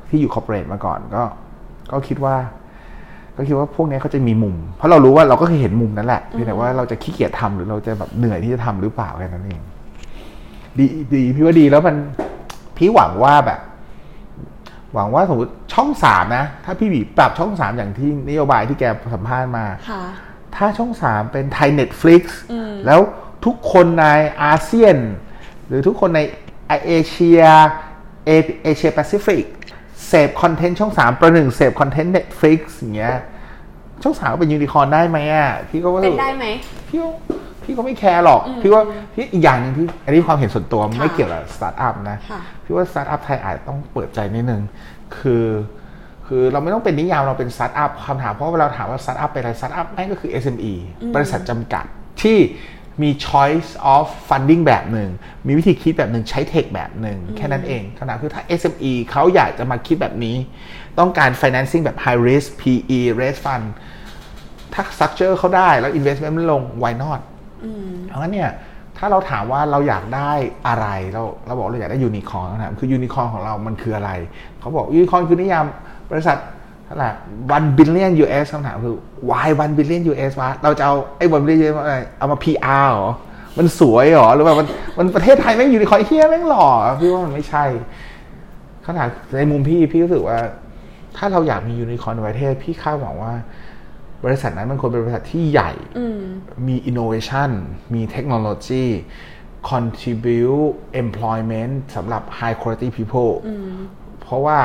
[0.09, 1.23] ที่อยู่คอร์เปอเรทมาก่อนก็
[1.91, 2.35] ก็คิดว่า
[3.37, 9.61] ก็คิดว่าพวกนี้เขาจะมีมุม เพราะเรารู้ว่าเราก็เคยเห็นมุมนั้นแหละเพียงแต่ว่าเราจะขี้เกียจทำหรือเราจะแบบเหนื่อยที่จะทำหรือเปล่าแค่นั้นเอง
[10.79, 11.95] ดีดีพี่ว่าดีแล้วมัน
[12.77, 13.59] พี่หวังว่าแบบ
[14.97, 20.03] หวังว่าสมมติช่องสามนะ ถ้าพี่บีปรับช่องสามอย่างที่นโยบายที่แกสัมภาษณ์มาค่ะ
[20.55, 22.99] ถ้าช่องสามเป็นไทย Netflix อืมแล้ว
[23.45, 24.05] ทุกคนใน
[24.43, 24.97] อาเซียน
[25.67, 26.21] หรือทุกคนใน
[26.87, 27.41] เอเชีย
[28.25, 28.31] เอ
[28.63, 29.43] เอเชียแปซิฟิก
[30.07, 33.15] เสพคอนเทนต์ช่องสามประหนึ่งเสพคอนเทนต์ Netflix อย่างเงี้ย
[34.03, 36.45] ช่องสามก็เป็นยูนิคอร์นได้ไหมอะพี่ก็ว่าเป็นได้ไหม
[36.89, 37.09] พี่ก็
[37.67, 38.83] พี่ก็ไม่แคร์หรอก พี่ว่า
[39.13, 44.61] พี่อีกอย่างหนึ่งที่อันนี้ความเห็นส่วนตัวค่ะไม่เกี่ยวกับสตาร์ทอัพนะค่ะพี่ว่าสตาร์ทอัพไทยอาจจะต้องเปิดใจนิดนึง
[45.17, 45.45] คือ
[46.27, 50.73] คือเราไม่ต้องเป็นนิยามเราเป็นสตาร์ทอัพคำถามเพราะเวลาเราถามว่าสตาร์ทอัพเป็นอะไรสตาร์ทอัพแม่งก็คือ SME
[51.15, 51.85] บริษัทจำกัด
[52.21, 52.37] ที่
[53.01, 55.09] มี choice of funding แบบหนึ่ง
[55.47, 60.35] มีวิธีคิดแบบหนึ่งใช้เทคแบบหนึ่งแค่นั้นเองคำถามคือถ้า SME เขาอยากจะมาคิดแบบนี้
[60.99, 63.65] ต้องการ financing แบบ high risk PE raise fund
[64.73, 67.21] ถ้า structure เขาได้แล้ว investment มันลง why not
[68.07, 68.49] เพราะงั้นเนี่ย
[68.97, 70.31] ถ้าเราถามว่าเราอยากได้
[70.67, 74.11] อะไรเราเราบอกเราอยากได้ยูนิคอร์นนะครับคือยูนิคอร์นของเรามันคืออะไร
[74.59, 75.65] เขาบอกยูนิคอร์นคือนิยาม
[76.11, 76.37] บริษัท
[76.85, 77.09] เท่าไหร่
[77.55, 78.95] one billion US คำถามคือ
[79.29, 83.11] why one billion US วะเราจะเอาไอ้ one billion US มาอะไรเอามา PR เหรอ
[83.57, 84.67] มันสวยเหรอ หรือว่ามัน
[84.97, 86.67] มันประเทศไทยแม่งยูนิคอร์นเยอะแม่งหล่อ
[86.99, 87.65] พี่ว่ามันไม่ใช่
[88.85, 90.39] ขนาดในมุมพี่พี่รู้สึกว่า
[91.17, 93.33] ถ้าเราอยากมียูนิคอร์นในประเทศพี่คาดหวังว่า
[94.27, 96.19] บริษัทนั้นมันควรเป็นบริษัทที่ใหญ่อืม
[96.67, 97.49] มี innovation
[97.93, 98.85] มีเทคโนโลยี
[99.69, 100.67] contribute
[101.03, 103.33] employment สำหรับ high quality people
[104.21, 104.57] เพราะว่า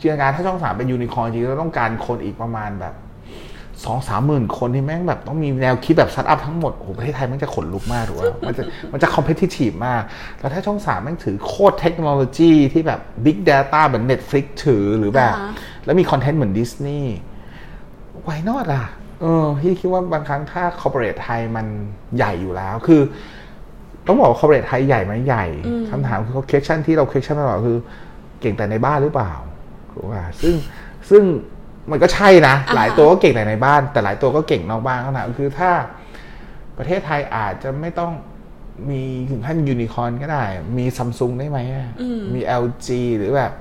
[0.00, 2.94] จินตนาการถ้าช่องสามเป็นยูนิคอร์นจริงๆเราต้องการคนอีกประมาณแบบ
[3.84, 10.02] สองสามหมื่นคนที่แม่งแบบต้องมีแนวคิดแบบสตาร์ทอัพทั้งหมด โอ้โหประเทศไทยแม่งจะขนลุกมากถูกป่ะมันจะมันจะ competitive มาก
[10.40, 15.52] แล้วถ้าช่องสามแม่งถือโคตรเทคโนโลยีที่แบบ big data เหมือน Netflix ถือหรือแบบอ่าฮะ
[15.84, 17.14] แล้วมีคอนเทนต์เหมือนดิสนีย์
[18.24, 18.86] why not อะ
[19.20, 21.66] เออพี่คิดว่าบางครั้งถ้า corporate ไทยมัน
[22.16, 23.00] ใหญ่อยู่แล้ว คือ
[24.06, 25.46] ต้องบอกว่า corporate ไทยใหญ่ไหมใหญ่
[25.90, 27.78] คำถามคือ question ที่เรา question มาตลอดคือ
[28.40, 29.32] เก่งแต่ในบ้านหรือเปล่า
[29.92, 30.54] ถูกป่ะซึ่ง
[31.10, 31.22] ซึ่ง
[31.90, 35.70] มันก็ใช่นะอ่าฮะหลายตัวก็เก่งแต่ในบ้าน แต่หลายตัวก็เก่งนอกบ้านคำถามคือถ้า
[36.78, 38.12] ประเทศไทยอาจจะไม่ต้อง
[38.90, 40.44] มีถึงขั้นยูนิคอร์นก็ได้
[40.78, 41.88] มีซัมซุงได้ไหมอะ
[42.34, 43.52] มี LG หรือแบบ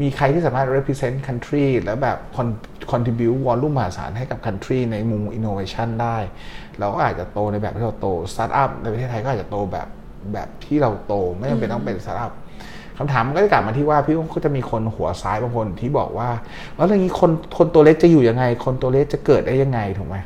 [0.00, 2.58] มีใครที่สามารถ represent country แล้วแบบ con-
[2.92, 6.16] contribute volume มหาศาลให้กับ country ในมุม innovation ได้
[6.78, 9.88] เราก็อาจจะโตในแบบที่เราโต startup ในประเทศไทยก็อาจจะโตแบบ
[10.32, 12.32] แบบที่เราโตไม่จำเป็นต้องเป็น startup
[12.98, 16.28] คำถามมันก็จะกลับมาที่ว่าพี่ว่าก็จะมีคนหัวซ้ายบางคนที่บอกว่า
[16.76, 20.16] แล้วอย่างนี้คนคนตัวเล็กจะอยู่ยังไง คนตัวเล็กจะเกิดได้ยังไงถูกไหม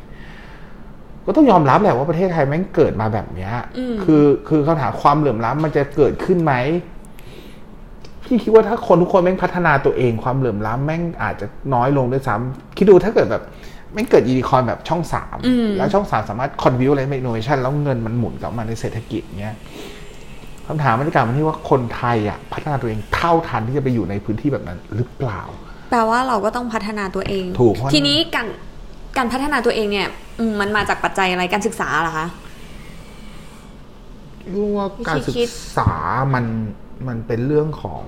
[1.27, 3.53] ก็ต้องยอมรับแหละว่าประเทศไทยแม่งเกิดมาแบบเนี้ย
[4.05, 6.55] คือคือคำถามความเหลื่อมล้ำมันจะเกิดขึ้นไหม
[8.25, 13.43] พี่คิดว่าถ้าคนทุกคนแม่งพัฒนาตัวเองความเหลื่อมล้ำแม่งอาจจะน้อยลงด้วยซ้ำคิดดูถ้าเกิดแบบ
[13.93, 15.37] แม่งเกิดยูนิคอร์นแบบช่องสาม
[15.79, 19.57] แล้วช่องสามสามารถ convert อะไรเป็น innovation แล้วเงินมันหมุนกลับมาในเศรษฐกิจเนี้ย
[20.67, 25.43] คำถามมันจะกลับมาที่ว่าคนไทยอะพัฒนาตัวเองเท่าทันที่จะไปอยู่ในพื้นที่แบบนั้นหรือเปล่า
[25.91, 28.47] แปลว่าเราก็ต้องพัฒนาตัวเองถูกเพราะทีนี้การ
[29.17, 30.09] การพัฒนาตัวเองเนี่ย
[30.39, 32.27] อืมมันมาจากปัจจัยอะไรการศึกษาเหรอคะ
[34.55, 35.91] รู้ว่าการศึวิธีคิกดษา
[36.35, 36.45] มัน
[37.09, 38.05] มันเป็นเรื่องของ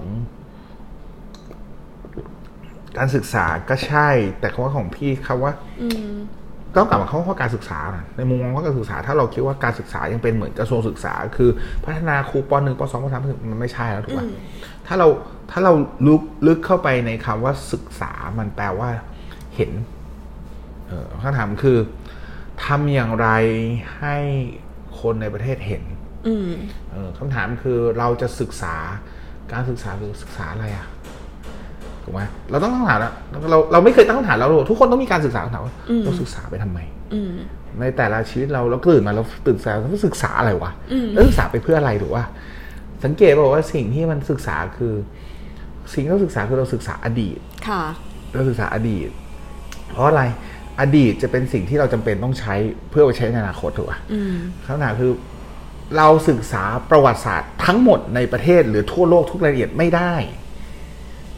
[2.98, 4.08] การศึกษาก็ใช่
[4.40, 6.12] แต่คำว่าของพี่คำว่าอืม
[6.76, 11.50] ต้องกลับมาเข้าข้อการศึกษานะในมุมมองข้อการศึกษา ถ้าเราคิดว่าการศึกษายังเป็นเหมือนกระทรวงศึกษา คือ
[11.84, 14.26] พัฒนาครูปหนึ่งปสองปสามปสี่มันไม่ใช่แล้วถูกป่ะ
[14.86, 15.08] ถ้าเรา
[15.50, 15.72] ถ้าเรา
[16.06, 18.90] ลึกลึกเข้าไปในคำว่าศึกษามันแปลว่า
[19.56, 19.70] เห็น
[20.86, 21.78] เออคำถามคือ
[22.64, 23.28] ทำอย่างไร
[23.98, 24.16] ให้
[25.00, 25.95] คนในประเทศเห็นอืมเออ
[27.18, 28.74] คำถามคือเราจะศึกษา
[29.52, 30.86] การศึกษาคือศึกษาอะไรอะ
[32.02, 33.12] ถูกไหมเราต้องตั้งคำถามแล้ว
[33.50, 36.78] เราเราไม่เคยตั้งคำถามแล้วทุกคนต้องมีการศึกษาคำถามว่าเราศึกษาไปทำไม
[37.14, 37.32] อืม
[37.80, 40.72] ในแต่ละชีวิตเราเราตื่นมาเราตื่นสายเราศึกษาอะไรวะ
[41.12, 42.24] แล้วศึกษาไปเพื่ออะไรถูกว่า
[43.04, 44.94] สังเกตบอกว่าสิ่งที่มันศึกษาคือ
[45.92, 47.82] สิ่งที่เราศึกษาคือเราศึกษาอดีตค่ะ
[48.34, 49.08] เราศึกษาอดีต
[49.92, 50.22] เพราะอะไร
[50.80, 52.54] อดีตจะเป็นสิ่งที่เราจำเป็นต้องใช้
[52.90, 54.34] เพื่อไปใช้ในอนาคตถูกป่ะอืม
[54.66, 55.10] คำถามคือ
[55.96, 60.14] เราศึกษาประวัติศาสตร์ทั้งหมดในประเทศหรือทั่วโลกทุกรายละเอียดไม่ได้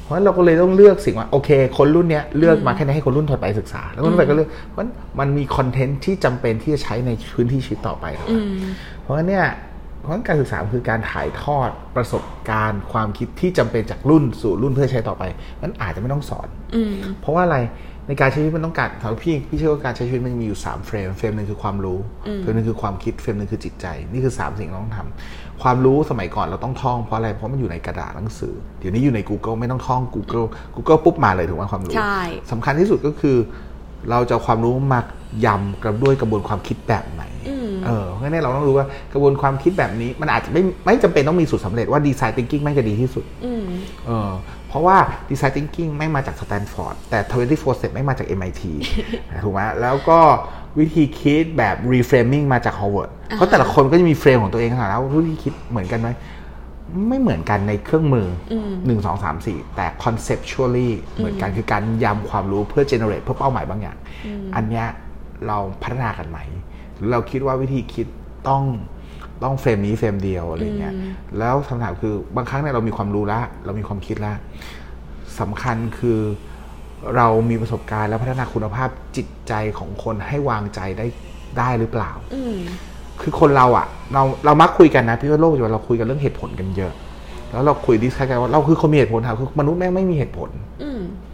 [0.02, 4.82] เพราะฉะนั้นเราก็เลยต้องเลือกสิ่งว่าโอเค คนรุ่นเนี้ยเลือกมาแค่ไหนให้คนรุ่นถัดไปศึกษา แล้วคนรุ่นถัดไปก็เลือกเพราะ
[5.20, 8.62] มันมีคอนเทนต์ที่จำเป็นที่จะใช้ในพื้นที่ชีวิตต่อไปถูกอืปะม
[9.02, 9.46] เพราะฉะนั้นเนี่ย
[10.00, 15.22] เพราะฉะนั้นการศึกษาคือการถ่ายทอดประสบการณ์ความคิดที่จำเป็นจากรุ่นสู่รุ่นเพื่อใช้ต่อไป
[15.62, 17.58] นั้นอาจจะไม่ต้องสอนอืมเพราะว่าอะไร
[18.08, 21.98] ในการใช้ชีวิตมันต้องการสำหรับพี่พี่เชื่อว่าการใช้ชีวิตมันมีอยู่3 frame frame หนึ่งคือความรู้
[22.40, 32.20] frame หนึ่งคือความคิด frame หนึ่งคือจิตใจ นี่คือ 3 สิ่งที่เราต้องทำความรู้สมัยก่อนเราต้องท่องเพราะอะไรเพราะมันอยู่ในกระดาษหนังสือ เดี๋ยวนี้อยู่ใน Google ไม่ต้องท่อง Google Google ปุ๊บมาเลยถูกไหมความรู้ใช่
[32.52, 33.36] สำคัญที่สุดก็คือ
[34.10, 35.00] เราจะเอาความรู้มา
[35.44, 37.22] ยำกับด้วยกระบวนความคิดแบบไหน
[37.86, 43.64] เออเพราะฉะนั้นเราต้องรู้ว่ากระบวนความคิดแบบนี้ มันอาจจะไม่ไม่จำเป็นต้องมีสูตรสำเร็จว่าดีไซน์ thinking ไม่งจะดีที่สุดอืม
[44.06, 44.30] เออ
[44.68, 44.96] เพราะว่า
[45.28, 48.62] Design Thinking ไม่มาจากสแตนฟอร์ดแต่24 Step ไม่มาจาก MIT
[49.44, 50.18] ถูกไหมแล้วก็
[50.78, 56.08] วิธีคิดแบบ reframing มาจาก Harvard เพราะแต่ละคนก็จะมีเฟรมของตัวเองนะแล้ววิธีคิดเหมือนกันไหม
[57.08, 58.26] ไม่เหมือนกันในเครื่องมือ
[58.86, 63.96] หนึ่งสองสามสี่แต่ conceptually เหมือนกันคือการยำความรู้เพื่อ generate เพื่อเป้าหมายบางอย่าง
[64.56, 64.86] อันเนี้ย
[65.46, 66.38] เราพัฒนากันไหม
[66.96, 68.06] หรือเราคิดว่าวิธีคิด
[68.48, 68.64] ต้อง
[69.44, 70.94] ต้อง frame นี้ frame เดียวอะไรเงี้ย
[71.38, 74.36] แล้วคำถามคือบางครั้งเนี่ยเรามีความรู้แล้วเรามีความคิดแล้ว
[75.40, 76.20] สำคัญคือ
[77.16, 81.06] เรามีประสบการณ์และพัฒนาคุณภาพจิตใจของคนให้วางใจได้
[81.58, 82.56] ได้หรือเปล่าอืม
[83.22, 86.92] คือคนเราอะเราเรามักคุยกันนะพี่ว่าโลกปัจจุบันเราคุยกันเรื่องเหตุผลกันเยอะ
[87.52, 90.50] แล้วเราคุย discuss กันว่าเราคือคนมีเหตุผลค่ะคือมนุษย์แม่งไม่มีเหตุผล
[90.82, 91.27] อืมเออ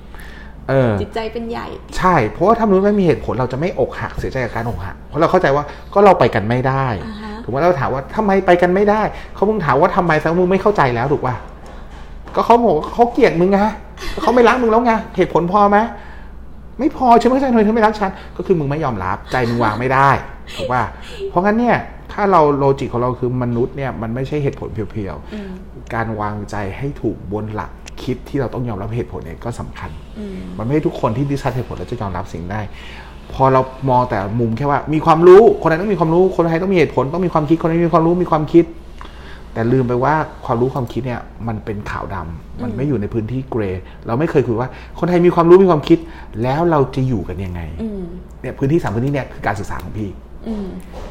[1.00, 1.66] จิตใจเป็นใหญ่
[1.98, 9.02] ใช่ เพราะว่าถ้ามนุษย์ไม่มีเหตุผลเราจะไม่อกหักเสียใจกับการอกหักเพราะเราเข้าใจว่าก็เราไปกันไม่ได้อ่าฮะถูกไหมเราถามว่าทำไมไปกันไม่ได้
[9.34, 11.34] เขาเพิ่งถามว่าทำไมแสดงว่ามึงไม่เข้าใจแล้วถูกป่ะ
[12.34, 13.58] ก็เขาบอกว่าเขาเกลียดมึงไง
[14.22, 15.78] เขาไม่รักมึงแล้วไงเหตุผลพอไหม
[16.78, 20.10] ไม่พอฉันไม่เข้าใจทำไมเธอไม่รักฉันก็คือมึงไม่ยอมรับใจมึงวางไม่ได้
[20.56, 20.82] ถูกป่ะ
[21.30, 21.76] เพราะงั้นเนี่ย
[22.12, 27.70] ถ้าเราโลจิกของเราคือมนุษย์เนี่ยมันไม่ใช่เหตุผลเพียวๆการวางใจให้ถูกบนหลัก
[28.02, 29.90] คิดที่เราต้องยอมรับเหตุผลเนี่ยก็สำคัญ
[30.58, 32.60] มันไม่ใช่ทุกคนที่ดิสคัสเหตุผลแล้วจะยอมรับสิ่งได้
[33.32, 38.64] พอเรามองแต่มุมแค่ว่า มีความรู้คนไหนต้องมีความรู้คนไหนต้องมีเหตุผลต้องมีความคิดคนไหนมีความรู้มีความคิด
[39.52, 45.98] แต่ลืมไปว่าความรู้ความคิดเนี่ยมันเป็นขาวดำมันไม่อยู่ในพื้นที่เกรย์เราไม่เคยคุยว่า คนไทยมีความรู้มีความคิด
[46.42, 48.02] แล้วเราจะอยู่กันยังไงอืม
[48.40, 50.33] เนี่ยพื้นที่สามพื้นที่เนี่ยคือการศึกษาของพี่อืม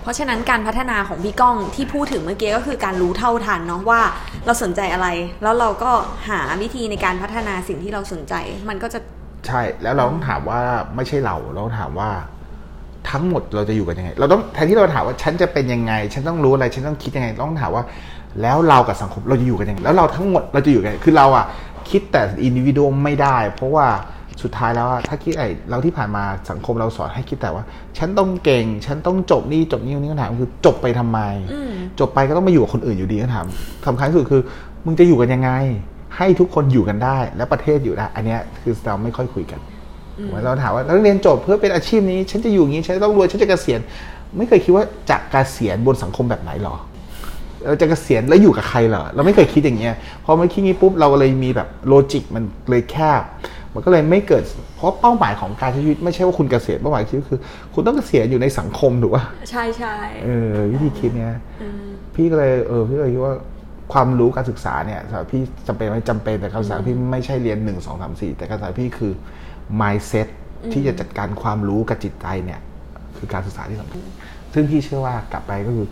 [0.01, 4.01] เพราะฉะนั้นการพัฒนาของพี่ก้องที่พูดถึงเมื่อกี้ก็คือการรู้เท่าทันเนาะว่า
[4.45, 5.07] เราสนใจอะไร
[5.43, 5.91] แล้วเราก็
[6.29, 8.33] หาวิธีในการพัฒนาสิ่งที่เราสนใจ
[8.69, 8.99] มันก็จะ
[9.47, 10.59] ใช่แล้วเราต้องถามว่า
[10.95, 12.09] ไม่ใช่เราเราต้องถามว่า
[13.09, 17.83] ทั้งหมดเราจะอยู่กันยังไง เราต้องแทนที่เราถามว่าฉันจะเป็นยังไง ฉันต้องรู้อะไร ฉันต้องคิดยังไง ต้องถามว่า
[18.41, 21.45] แล้วเรากับสังคมเราจะอยู่กันยังไง แล้วเราทั้งหมดเราจะอยู่กัน คือเราอะ
[21.89, 23.87] คิดแต่อินดิวิโดไม่ได้ เพราะว่า
[24.41, 27.63] สุดท้ายแล้วอะถ้าคิดไอ้เราที่ผ่านมาสังคมเราสอนให้คิดแต่ว่า
[27.97, 31.19] ฉันต้องเก่ง ฉันต้องจบนี่จบนี่นี่คำถามคือจบไปทำไม
[31.99, 33.45] จบไปก็ต้องมาอยู่กับคนอื่นอยู่ดีคำถาม
[33.87, 34.41] สำคัญที่สุดคือ
[34.85, 35.49] มึงจะอยู่กันยังไง
[36.17, 39.59] ให้ทุกคนอยู่กันได้ และประเทศอยู่ได้ อันเนี้ยคือเราไม่ค่อยคุยกัน
[40.45, 43.79] เราถามว่าแล้วเรียนจบเพื่อเป็นอาชีพนี้ ฉันจะอยู่อย่างนี้ ฉันจะต้องรวยฉันจะเกษียณ
[44.37, 46.75] ไม่เคยคิดว่าจะเกษียณบนสังคมแบบไหนหรอ
[47.65, 53.21] เราจะเกษียณแล้วอยู่กับใครเหรอเราไม่เคยคิดอย่างเงี้ยพอมันคิดงี้ปุ๊บเราเลยมีแบบโลจิกมันเลยแคบ
[53.73, 54.43] มันก็เลยไม่เกิด
[54.75, 57.39] เพราะเป้าหมายของการใช้ชีวิตไม่ใช่ว่าคุณเกษียณเป้าหมายชีวิตคือ
[57.73, 61.33] คุณต้องเกษียณอยู่ในสังคมถูกป่ะใช่ใช่เออวิธีคิดเนี้ย
[62.15, 63.35] พี่ก็เลยเออพี่ก็เลยคิดว่า
[63.93, 69.13] ความรู้การศึกษาเนี่ยสำหรับพี่จำเป็นไหมจำเป็นแต่การศึกษาพี่ไม่ใช่เรียนหนึ่งสองสามสี่แต่การศึกษาพี่คือ
[69.81, 70.27] mindset
[70.73, 72.59] ที่จะจัดการความรู้กับจิตใจเนี่ย
[73.17, 73.99] คือการศึกษาที่สำคัญ
[74.53, 75.87] ซึ่งพี่เชื่อว่ากลับไปก็คือ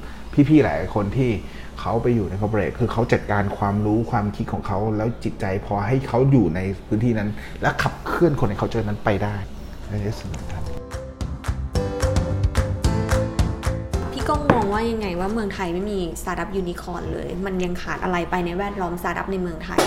[0.50, 1.32] พี่ๆหลายคนที่
[1.80, 7.30] เขาไปอยู่ในคอร์ปอเรทคือเขาจัดการความรู้ความคิดของเขาแล้วจิตใจพอให้เขาอยู่ในพื้นที่นั้น
[7.62, 9.36] และขับเคลื่อนคนในเขาเจอนั้นไปได้
[9.90, 10.64] ในที่สุดครับ
[14.12, 19.82] พี่ก้องมองว่ายังไงว่าเมืองไทยไม่มีสตาร์ทอัพยูนิคอร์นเลย มันยังขาดอะไรไปในแวดล้อมสตาร์ทอัพในเมืองไทย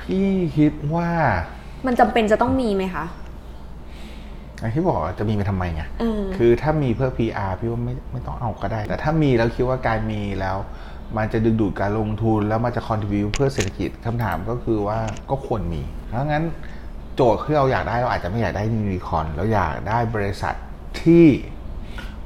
[0.00, 1.10] พี่คิดว่า
[1.86, 3.04] มันจำเป็นจะต้องมีไหมคะ
[4.64, 10.56] อย่างที่บอกจะมีไปทำไมไงเออคือถ้ามีเพื่อ PR พี่ว่าไม่ไม่ต้องเอาก็ได้ แต่ถ้ามีแล้วคิดว่าการมีแล้ว
[11.16, 14.98] มันจะดึงดูดการลงทุนแล้วมันจะ contribute เพื่อเศรษฐกิจคำถามก็คือว่า
[15.30, 16.44] ก็ควรมี เพราะงั้น
[17.16, 20.54] โจทย์ที่เราอยากได้เราอาจจะไม่อยากได้ยูนิคอร์นเราอยากได้บริษัท
[21.02, 21.24] ที่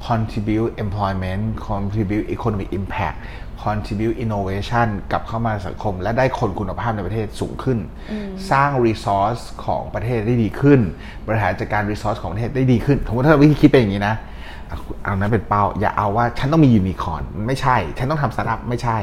[0.07, 3.18] contribute employment contribute economic impact
[3.64, 7.79] contribute innovation กลับเข้ามาสังคม และได้คนคุณภาพในประเทศสูงขึ้น
[8.51, 10.81] สร้าง resource ของประเทศได้ดีขึ้น
[11.27, 14.16] บริหารจัดการ resource ของประเทศได้ดีขึ้นสมมติถ้าเราวิธีคิดเป็นอย่างนี้นะ
[14.68, 18.97] เอาเอานั้นเป็นเป้า อย่าเอาว่าฉันต้องมียูนิคอร์นไม่ใช่ ฉันต้องทำสตาร์ทอัพไม่ใช่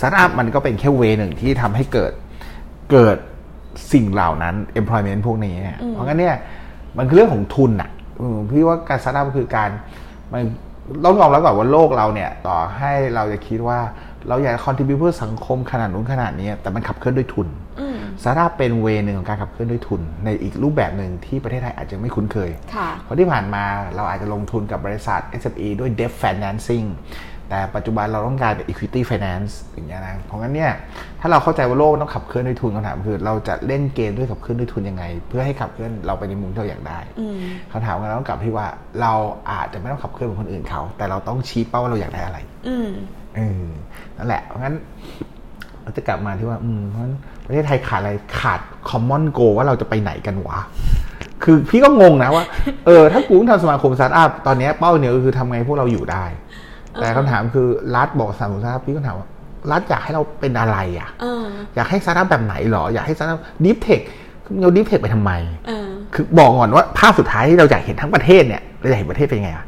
[0.00, 2.12] สตาร์ทอัพมันก็เป็นแค่ way หนึ่งที่ทำให้เกิด
[2.92, 3.16] เกิด
[3.92, 6.36] สิ่งเหล่านั้น employment พวกนี้เนี่ยเพราะงั้นเนี่ย
[6.98, 9.70] มันคือเรื่องของทุนอะอืมพี่ว่าการสตาร์ทอัพคือการ
[10.32, 10.42] มัน
[11.04, 13.78] ต้องยอมรับก่อนว่าโลกเราเนี่ยต่อให้เราจะคิดว่า
[14.28, 17.48] เราอยาก contribute เพื่อสังคมขนาดนู้นขนาดนี้ แต่มันขับเคลื่อนด้วยทุน
[18.22, 23.64] สตาร์ทอัพเป็น way หนึ่งของการขับเคลื่อนด้วยทุน ในอีกรูปแบบหนึ่งที่ประเทศไทยอาจจะไม่คุ้นเคยค่ะเพราะที่ผ่านมา
[23.96, 26.86] เราอาจจะลงทุนกับบริษัท SME ด้วย debt financing
[27.50, 30.72] แต่ปัจจุบันเราต้องการเป็น equity finance อย่างเงี้ยนะ เพราะงั้นเนี่ย
[31.20, 36.98] ถ้าเราเข้าใจว่าโลกต้องขับเคลื่อนด้วยทุนคำถามคือ เราจะเล่นเกมด้วยขับเคลื่อนด้วยทุนยังไง เพื่อให้ขับเคลื่อนเราไปในมุมที่เราอยากได้
[37.72, 38.66] คำถามก็ต้องกลับที่ว่า
[39.00, 39.14] เรา
[39.50, 42.88] อาจจะไม่ต้องขับเคลื่อนเหมือนคนอื่นเขา แต่เราต้องชี้เป้าว่าเราอยากได้อะไรอืม
[43.36, 43.64] เออ
[44.16, 44.74] นั่นแหละ เพราะงั้น
[45.82, 47.14] เราจะกลับมาที่ว่า อืมเพราะฉะนั้น
[47.46, 48.60] ประเทศไทยขาดอะไรขาด
[48.90, 50.60] common goal ว่าเราจะไปไหนกันวะ
[51.44, 52.44] คือพี่ก็งงนะว่า
[52.86, 56.24] เออ ถ้ากูทำสมาคมสตาร์ทอัพตอนนี้เป้าเนี่ยก็คือทำไงพวกเราอยู่ได้
[56.94, 59.28] แต่คำถามคือรัฐบอกสมาคมสตาร์ทอัพพี่ก็ถามว่า
[59.72, 64.00] รัฐอยากให้เราเป็นอะไรอะเอออยากให้สตาร์ทอัพแบบไหนหรอ อยากให้สตาร์ทอัพดิฟเทค
[64.60, 65.32] เราดิฟเทคไปทำไม
[65.66, 69.66] เออคือบอกก่อนว่าภาพสุดท้ายที่เราอยากเห็นทั้งประเทศเนี่ยเราอยากเห็นประเทศเป็นยังไงอะ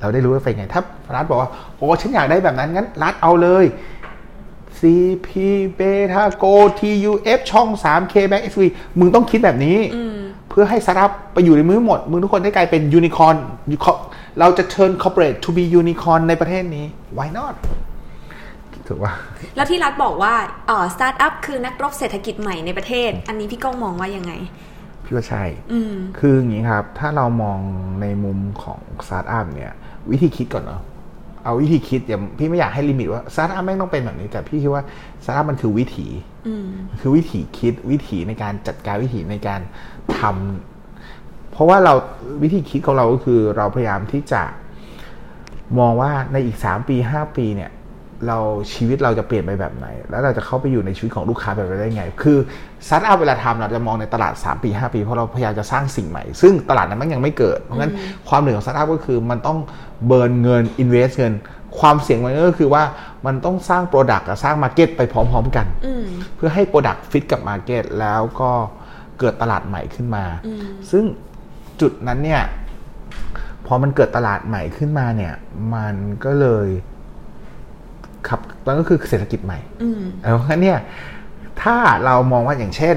[0.00, 0.82] เราได้รู้ว่าเป็นยังไง ถ้า
[1.16, 3.64] รัฐบอกว่าโอ้ฉันอยากได้แบบนั้นงั้นรัฐเอาเลย
[4.80, 5.28] CP
[5.78, 8.62] Beta Go TUF ช่อง 3K Back SV
[8.98, 9.78] มึงต้องคิดแบบนี้
[10.52, 13.36] เพื่อให้สตาร์ทอัพไปอยู่ในมือหมดมึงทุกคนได้กลายเป็นยูนิคอ n
[14.40, 16.86] เราจะ turn corporate to be unicorn ในประเทศนี้
[17.18, 17.54] why not
[18.88, 19.12] ถูกว่า
[19.56, 20.34] แล้วที่รัฐบอกว่า
[20.66, 24.32] เอ่อสตาร์ทอัพคือนักรบเศรษฐกิจใหม่ในประเทศ อันนี้พี่ก้องมองว่ายังไง
[25.04, 27.58] พี่ว่าใช่อืมคืออย่างนี้ครับ ถ้าเรามอง
[28.00, 29.72] ในมุมของสตาร์ทอัพเนี่ย
[30.10, 30.80] วิธีคิดก่อนเนาะ
[31.44, 34.84] เอาวิธีคิดอย่าพี่ไม่อยากให้ limit ว่าสตาร์ทอัพแม่งต้องเป็นแบบนี้ แต่พี่คิดว่า
[35.24, 36.06] สตาร์ทอัพมันคือวิถี
[36.46, 36.66] อืม
[37.00, 39.60] คือวิถีคิดวิถีในการจัดการวิถีในการ
[40.18, 41.94] ทำเพราะว่าเรา
[42.42, 44.42] วิธีคิดของเราก็คือเราพยายามที่จะ
[45.78, 47.70] มองว่าในอีกสามปีห้าปีเนี่ย
[48.28, 48.38] เรา
[48.72, 52.38] ชีวิตเราจะเปลี่ยนไปแบบไหน แล้วเราจะเข้าไปอยู่ในชีวิตของลูกค้าแบบนั้นได้ไง คือ
[52.86, 57.92] สตาร์ทอัพเวลาทำเราจะมองในตลาด 3 ปี 5 ปี เพราะเราพยายามจะสร้างสิ่งใหม่ ซึ่งตลาดนั้นมันยังไม่เกิด เพราะงั้น
[58.28, 59.58] ความเหนื่อยของสตาร์ทอัพก็คือมันต้อง
[60.06, 61.34] burn เงิน invest เงิน
[61.78, 62.82] ความเสี่ยงมันก็คือว่า
[63.26, 66.04] มันต้องสร้าง product กับสร้าง market ไปพร้อม ๆ กันอืม
[66.36, 68.50] เพื่อให้ product fit กับ market แล้วก็
[69.18, 70.24] เกิดตลาดใหม่ขึ้นมา
[70.90, 71.04] ซึ่ง
[71.80, 72.42] จุดนั้นเนี่ย
[73.66, 75.34] พอมันเกิดตลาดใหม่ขึ้นมาเนี่ย
[75.74, 76.68] มันก็เลย
[78.28, 80.78] ขับมันก็คือเศรษฐกิจใหม่อืมเออเพราะฉะนั้นเนี่ย
[81.62, 82.96] ถ้าเรามองว่าอย่างเช่น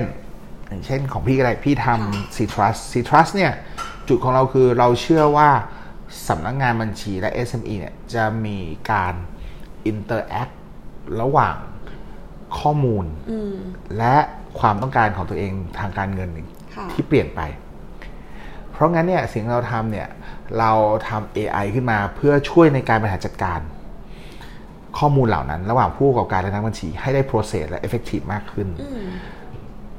[0.68, 3.52] อย่างเช่นของพี่ก็ได้พี่ทำ C Trust C Trust เนี่ย
[4.08, 5.50] จุดของเราคือเราเชื่อว่า
[6.28, 8.58] สำนักงานบัญชีและ SME เนี่ยจะมี
[8.92, 9.14] การ
[9.92, 10.54] interact
[11.22, 11.56] ระหว่าง
[12.60, 13.56] ข้อมูลอืม
[13.98, 14.16] และ
[14.60, 17.42] ความต้องการของตัวเองทางการเงินหนึ่งค่ะที่เปลี่ยนไป
[18.72, 20.08] เพราะงั้นเนี่ยสิ่งที่เราทำเนี่ย
[20.60, 20.72] เรา
[21.08, 23.60] ทำ AI ขึ้นมาเพื่อช่วยในการบริหารจัดการ
[25.00, 29.10] ข้อมูลเหล่านั้น ระหว่างผู้ประกอบการและนักบัญชี ให้ได้ process และ effective มากขึ้นอืม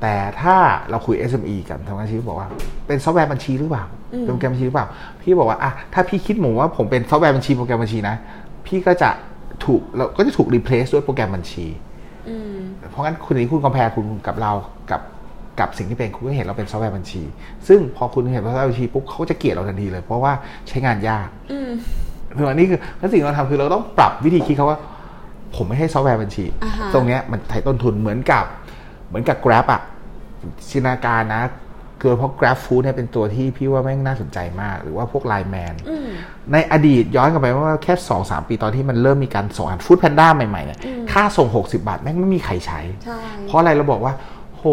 [0.01, 0.57] แต่ถ้า
[0.91, 2.49] เราคุย SME กับทางอาชีพบอกว่า
[2.87, 3.85] เป็นซอฟต์แวร์บัญชีหรือเปล่า
[4.25, 4.87] เป็นโปรแกรมบัญชีหรือเปล่า
[5.21, 8.17] พี่บอกว่าอะถ้าพี่คิดหมูว่าผมเป็นซอฟต์แวร์บัญชีโปรแกรมบัญชีนะ
[8.67, 9.11] พี่ก็จะ
[9.65, 11.67] ถูกเราก็จะถูก replace ด้วยโปรแกรมบัญชี
[12.29, 12.57] อืม
[12.91, 14.53] เพราะงั้นคุณนี้คุณคอมเพลคุณกับเรา
[14.91, 15.01] กับ
[15.61, 17.23] กับสิ่งที่เป็นคุณก็เห็นเราเป็นซอฟต์แวร์บัญชี
[17.69, 20.33] ซึ่งพอคุณเห็นซอฟต์แวร์บัญชีปุ๊บเขาก็จะเกลียดเราทันทีเลย เพราะว่า
[20.69, 21.29] ใช้งานยาก
[22.37, 24.79] อืมคืออันนี้คือแล้วสิ่งที่เราทำคือเราต้องปรับวิธีคิดเขาว่า
[25.57, 28.45] ผมไม่ให้ซอฟต์แวร์บัญชีอ่าฮะตรงเนี้ยมันไถ่ต้นทุนเหมือนกับ
[29.09, 29.81] เหมือนกับ Grab อะ
[30.71, 31.43] จินตนาการนะ
[32.01, 36.09] คือเพราะ Grab Food เนี่ยเป็นตัวที่พี่ว่าแม่งน่าสนใจมาก หรือว่าพวก Line Man อืม
[36.53, 40.79] ในอดีตย้อนกลับไปว่าแค่สองสามปีตอนที่มันเริ่มมีการส่งอาหารฟู้ดแพนด้าใหม่ๆเนี่ย
[41.13, 44.15] ค่าส่ง 60 บาท แม่งไม่มีใครใช้ใช่เพราะอะไรเราบอกว่า
[44.57, 44.65] โห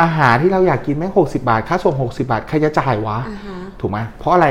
[0.00, 4.46] อาหารที่เราอยากกินแม่ง 60 บาท ค่าส่ง 60 บาท ใครจะจ่ายวะอ่าฮะถูกไหมเพราะอะไร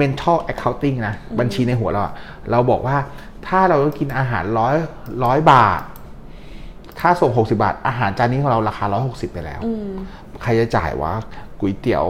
[0.00, 2.14] mental accounting นะ บัญชีในหัวเราอะ
[2.50, 2.96] เราบอกว่า
[3.46, 4.76] ถ้าเราต้องกินอาหารร้อย
[5.24, 5.80] ร้อยบาท
[7.00, 9.90] ค่าส่ง60บาท อาหารจานนี้ของเราราคา160ไปแล้วอืม
[10.42, 11.12] ใครจะจ่ายวะ
[11.58, 12.06] ก๋วยเตี๋ยว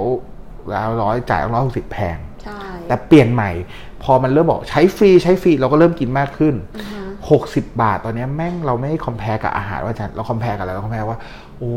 [0.69, 3.51] แล้วร้อยจ่ายร้อยหกสิบแพงใช่แต่เปลี่ยนใหม่
[4.03, 6.55] พอมันเริ่มบอกใช้ฟรีใช้ฟรีเราก็เริ่มกินมากขึ้น
[7.13, 11.19] 60บาทตอนเนี้ยแม่งเราไม่ได้คอมเพลกับอาหารว่าจะเราคอมเพลกับอะไรเราคอมเพลว่า
[11.59, 11.73] โอ้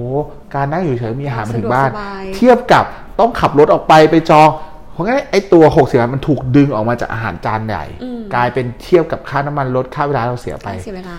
[0.56, 2.84] การนั่งอยู่เฉยๆมีอาหารมาถึงบ้านสะดวกสบายเทียบกับ
[3.20, 4.48] ต้องขับรถออกไปไปจอง
[4.92, 7.86] เพราะงั้นไอ้ตัว60บาทมันถูกดึงออกมาจากอาหารจานใหญ่
[8.34, 11.18] กลายเป็นเทียบกับค่าน้ำมันรถค่าเวลาเราเสียไปเสียเวลา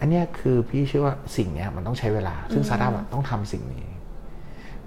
[0.00, 3.86] อันเนี้ยคือพี่เชื่อว่าสิ่งเนี้ยมันต้องใช้เวลา ซึ่งสตาร์ทอัพต้องทำสิ่งนี้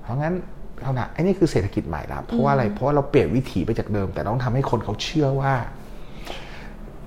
[0.01, 0.33] เพราะงั้น
[0.81, 5.53] เอานะไอ้นี่คือเศรษฐกิจใหม่ละเพราะว่าอะไรเพราะว่าเราเปลี่ยนวิถีไปจากเดิม แต่ต้องทำให้คนเขาเชื่อว่า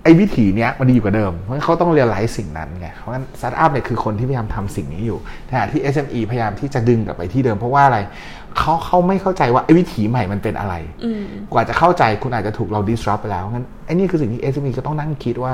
[0.03, 5.19] ไอ้วิถีเนี้ยมันดีอยู่กับเดิม เพราะฉะนั้นเขาต้องเรียนรู้สิ่งนั้นไงเพราะฉะนั้นสตาร์ทอัพเนี่ยคือคนที่พยายามทำสิ่งนี้อยู่
[5.51, 7.99] ขณะที่ SME พยายามที่จะดึงกลับไปที่เดิมเพราะว่าอะไร
[8.59, 10.75] เขาเขาไม่เข้าใจว่าไอ้วิถีใหม่มันเป็นอะไร
[11.53, 15.53] กว่าจะเข้าใจคุณอาจจะถูกเรา disrupt ไปแล้วงั้นไอ้นี่คือสิ่งที่ SME ก็ต้องนั่งคิดว่า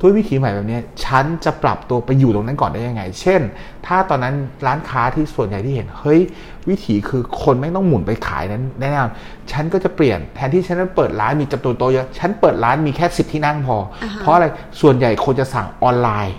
[0.00, 3.40] ด้วยวิธีใหม่แบบนี้ฉันจะปรับตัวไปอยู่ตรงนั้นก่อนได้ยังไง เช่น
[3.86, 4.34] ถ้าตอนนั้น
[4.66, 6.20] ร้านค้าที่ส่วนใหญ่ที่เห็น เฮ้ย
[6.68, 9.10] วิธีคือคนไม่ต้องหมุนไปขายนั้นแน่นอน
[9.52, 13.76] ฉันก็จะเปลี่ยนแทนที่ฉันจะเปิดร้านมีจำนวนโต๊ะเยอะ ฉันเปิดร้านมีแค่สิบที่นั่งพอ
[14.20, 14.46] เพราะอะไร
[14.80, 16.36] ส่วนใหญ่คนจะสั่งออนไลน์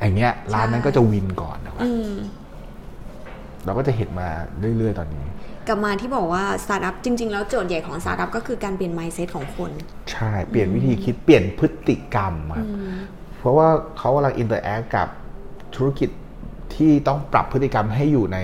[0.00, 1.86] อย่างเงี้ย ร้านนั้นก็จะ win ก่อนนะครับ
[3.64, 4.28] เราก็จะเห็นมา
[4.76, 5.24] เรื่อย ๆ ตอนนี้
[5.68, 9.70] กลับมาที่บอกว่าสตาร์ทอัพจริง ๆ แล้วโจทย์ใหญ่ของสตาร์ทอัพก็คือการเปลี่ยน mindset ของคน
[10.10, 12.66] ใช่ เปลี่ยนวิธีคิดเปลี่ยนพฤติกรรมครับ
[13.38, 15.08] เพราะว่าเขากำลัง interact กับ
[15.76, 16.10] ธุรกิจ
[16.74, 18.38] ที่ต้องปรับพฤติกรรมให้อยู่ใน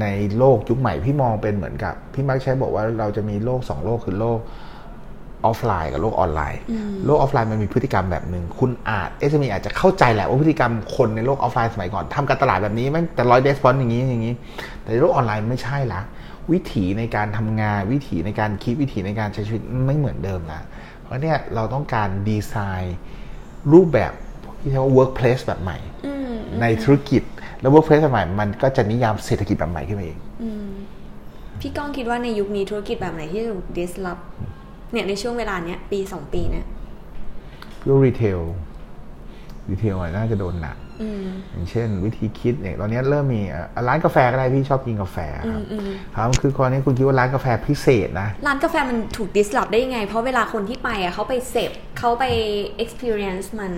[0.00, 0.06] ใน
[0.38, 4.38] โลกยุคใหม่พี่มองเป็นเหมือนกับ พี่มักใช้บอกว่าเราจะมีโลกสองโลกคือโลก
[5.46, 6.60] ออฟไลน์กับโลกออนไลน์
[7.06, 14.34] โลกออฟไลน์มันมีพฤติกรรมแบบหนึ่งคุณอาจ SME อาจจะเข้าใจแหละว่าพฤติกรรมคนในโลกออฟไลน์สมัยก่อนทำการตลาดแบบนี้มันจะได้ respond อย่างนี้อย่างนี้
[14.80, 16.00] แต่ในโลกออนไลน์ไม่ใช่ละ
[16.52, 20.60] วิถีในการทำงาน วิถีในการคิดวิถีในการใช้ชีวิตไม่เหมือนเดิมละ
[21.02, 22.96] เพราะเนี่ยเราต้องการดีไซน์
[23.72, 24.12] รูปแบบ
[24.60, 25.78] ที่เรียกว่า workplace แบบใหม่
[26.60, 27.22] ในธุรกิจ
[27.60, 30.18] แล้ว workplace แบบใหม่มันก็จะนิยามเศรษฐกิจแบบใหม่ขึ้นมาเอง
[31.60, 34.24] พี่ก้องคิดว่าในยุคนี้ธุรกิจแบบไหนที่ถูก disrupt
[34.92, 36.64] เนี่ยในช่วงเวลาเนี้ยปีสองปีเนี่ย
[37.80, 38.40] พวก retail
[39.70, 40.76] retail น่าจะโดนหนัก
[41.52, 43.42] อย่างเช่น วิธีคิดเนี่ยตอนนี้เริ่มมี
[43.88, 45.18] ร้านกาแฟก็ได้พี่ชอบกินกาแฟ
[45.50, 45.62] ครับ
[46.16, 52.24] ครับคือตอนนี้คุณคิดว่าร้านกาแฟพิเศษนะ ร้านกาแฟมันถูก disrupt ได้ยังไง เพราะเวลาคนที่ไปอะเขาไปเสพเขาไป
[52.82, 53.72] experience มัน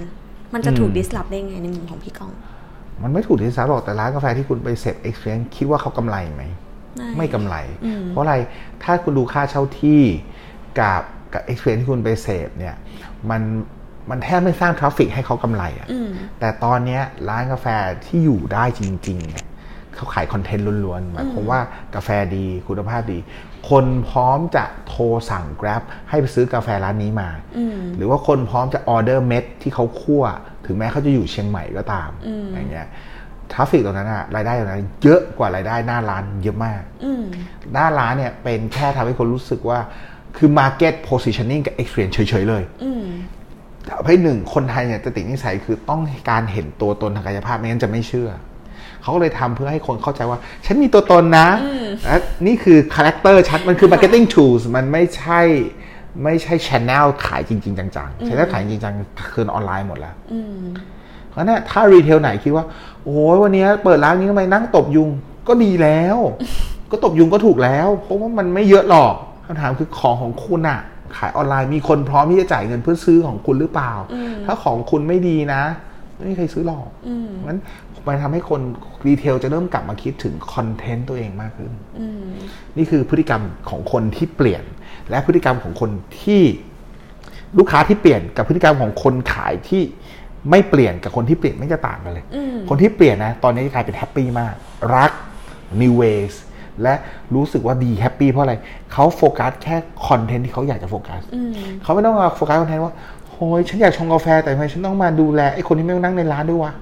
[0.54, 2.32] มันจะถูก disrupt ได้ยังไงในมุมของพี่ก้อง
[3.02, 6.44] มันไม่ถูก disrupt หรอกแต่ร้านกาแฟที่คุณไปเสพ experience คิดว่าเขากำไรไหม
[7.16, 7.56] ไม่กำไร
[8.08, 8.34] เพราะอะไร
[8.82, 10.02] ถ้าคุณดูค่าเช่าที่
[10.80, 11.02] กับ
[11.34, 12.74] กับ experience ที่คุณไปเสพเนี่ย
[13.30, 13.42] มัน
[14.10, 15.88] มันแทบไม่สร้าง traffic ให้เขากำไรอะ่ะ
[16.40, 17.66] แต่ตอนนี้ร้านกาแฟ
[18.06, 19.46] ที่อยู่ได้จริงๆเนี่ย
[19.94, 21.60] เขาขายคอนเทนต์ล้วนๆหมายความว่า
[21.94, 23.18] กาแฟดีคุณภาพดี
[23.70, 27.28] คนพร้อมจะโทรสั่ง Grab ให้ไปซื้อกาแฟร้านนี้มา
[27.96, 30.24] หรือว่าคนพร้อมจะออเดอร์เม็ดที่เขาคั่ว
[30.66, 32.10] ถึงแม้เขาจะอยู่เชียงใหม่ก็ตาม
[32.54, 32.88] อย่างเงี้ย
[33.52, 36.82] traffic ตรงนั้นอะรายได้ตรงนั้นเยอะกว่ารายได้หน้าร้านเยอะมาก
[37.72, 39.78] หน้าร้านเนี่ยเป็นแค่ทำให้คนรู้สึกว่า
[40.38, 42.62] คือ Market Positioning กับ Experience เฉยๆเลย
[43.88, 48.31] ทำให้หนึ่งคนไทยเนี่ยจะติดนิสัยคือต้องการเห็นตัวตนทางกายภาพไม่งั้นจะไม่เชื่อ
[49.03, 51.48] เขาก็เลยทำเพื่อให้คนเข้าใจว่า ฉันมีตัวตนนะ
[52.05, 55.40] และนี่คือคาแรคเตอร์ชัดมันคือ marketing tools มันไม่ใช่
[56.24, 58.92] ไม่ใช่ channel ขายจริง ๆ จังๆ channel ขายจริงจัง
[59.33, 60.14] คือออนไลน์หมดแล้ว
[61.29, 62.64] เพราะนั้นถ้า retail ไหนคิดว่า
[63.05, 65.09] โอ้ยวันนี้เปิดร้านนี้ทำไมนั่งตบยุง
[65.48, 66.16] ก็ดีแล้ว
[66.90, 69.14] ก็ตบยุงก็ถูกแล้ว เพราะว่ามันไม่เยอะหรอก
[69.48, 70.80] คำถามคือของของคุณอะ
[71.16, 73.92] ขายออนไลน์มีคนพร้อมที่จะจ่ายเงินเพื่อซื้อของคุณหรือเปล่า
[74.46, 75.62] ถ้าของคุณไม่ดีนะ
[76.16, 76.88] ไม่มีใครซื้อหรอก
[77.48, 77.61] งั้น
[78.06, 78.61] มันทำให้คน
[79.06, 81.72] retail จะเริ่มกลับมาคิดถึงคอนเทนต์ตัวเองมากขึ้น
[82.76, 84.64] นี่คือพฤติกรรมของคนที่เปลี่ยน
[85.11, 85.90] และพฤติกรรมของคน
[86.22, 86.42] ที่
[87.58, 89.82] ลูกค้าที่เปลี่ยนกับพฤติกรรมของคนขายที่
[90.50, 92.24] ไม่เปลี่ยนกับคนที่เปลี่ยนไม่จะต่างกันเลย
[92.68, 94.54] คนที่เปลี่ยนนะ ตอนนี้กลายเป็นแฮปปี้มาก
[94.94, 95.12] รัก
[95.80, 96.34] new ways
[96.82, 96.94] และ
[97.34, 98.54] รู้สึกว่าดีแฮปปี้เพราะอะไร
[98.92, 101.20] เขาโฟกัสแค่คอนเทนต์ที่เขาอยากจะโฟกัส
[101.82, 102.94] เขาไม่ต้องมาโฟกัสคอนเทนต์ว่า
[103.30, 106.72] โอ้ยฉันอยากชงกาแฟแต่ทำไมฉันต้องมาดูแลไอ้คนที่ไม่นั่งในร้านด้วยวะ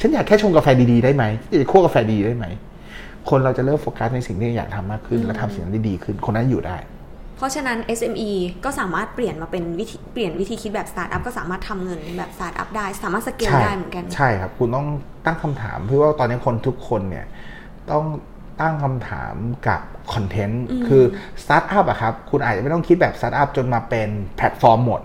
[0.00, 2.46] ฉันอยากแค่ชงกาแฟดีๆได้ไหมอยากคั่วกาแฟดีได้ไหม
[3.30, 6.78] คนเราจะเริ่มโฟกัสในสิ่งที่อยากทำมากขึ้น และทำสิ่งนั้นได้ดีขึ้นคนนั้นอยู่ได้
[7.36, 8.30] เพราะฉะนั้น SME
[8.64, 14.86] ก็สามารถเปลี่ยนมาเป็นวิธีเปลี่ยนวิธีคิดแบบสตาร์ทอัพก็สามารถทำเงินแบบสตาร์ทอัพได้ สามารถสเกลได้เหมือนกัน ใช่ครับ คุณต้อง
[15.26, 17.26] ตั้งคำถามเพื่อว่าตอนนี้คนทุกคนเนี่ย
[17.90, 18.04] ต้อง
[18.60, 19.34] ตั้งคำถาม
[19.68, 19.80] กับ
[20.12, 21.04] คอนเทนต์คือ
[21.42, 25.00] สตาร์ทอัพอะครับ คุณอาจจะไม่ต้องคิดแบบสตาร์ทอัพจนมาเป็นแพลตฟอร์มหมด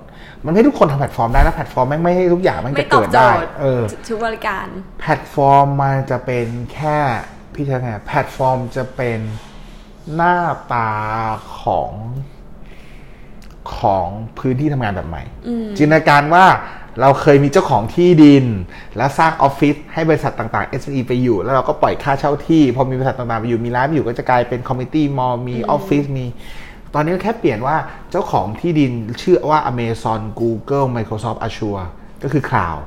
[0.45, 3.29] มันไม่ทุกคนทำแพลตฟอร์มได้นะแพลตฟอร์มไม่ให้ทุกอย่างมันจะเกิดได้
[3.61, 4.67] เออทุกบริการ
[4.99, 6.97] แพลตฟอร์มมันจะเป็นแค่
[7.53, 9.19] พี่จะไงแพลตฟอร์มจะเป็น
[10.15, 10.37] หน้า
[10.73, 10.91] ตา
[11.61, 11.91] ของ
[13.77, 14.07] ของ
[14.39, 15.23] พื้นที่ทำงานแบบใหม่
[15.77, 16.45] จินตนาการว่า
[17.01, 18.45] เราเคยมีเจ้าของที่ดิน
[18.97, 26.25] แล้วสร้างออฟฟิศให้บริษัทต่างๆ SME ไปอยู่ แล้วเราก็ปล่อยค่าเช่าที่ พอมีบริษัทต่างๆไปอยู่มีร้านอยู่ก็จะกลายเป็น community mall มีออฟฟิศมี
[26.93, 27.75] ตอนนี้แค่เปลี่ยนว่า
[28.11, 28.91] เจ้าของที่ดิน
[29.21, 31.85] ชื่อว่า Amazon Google Microsoft Azure
[32.23, 32.77] ก็คือ cloud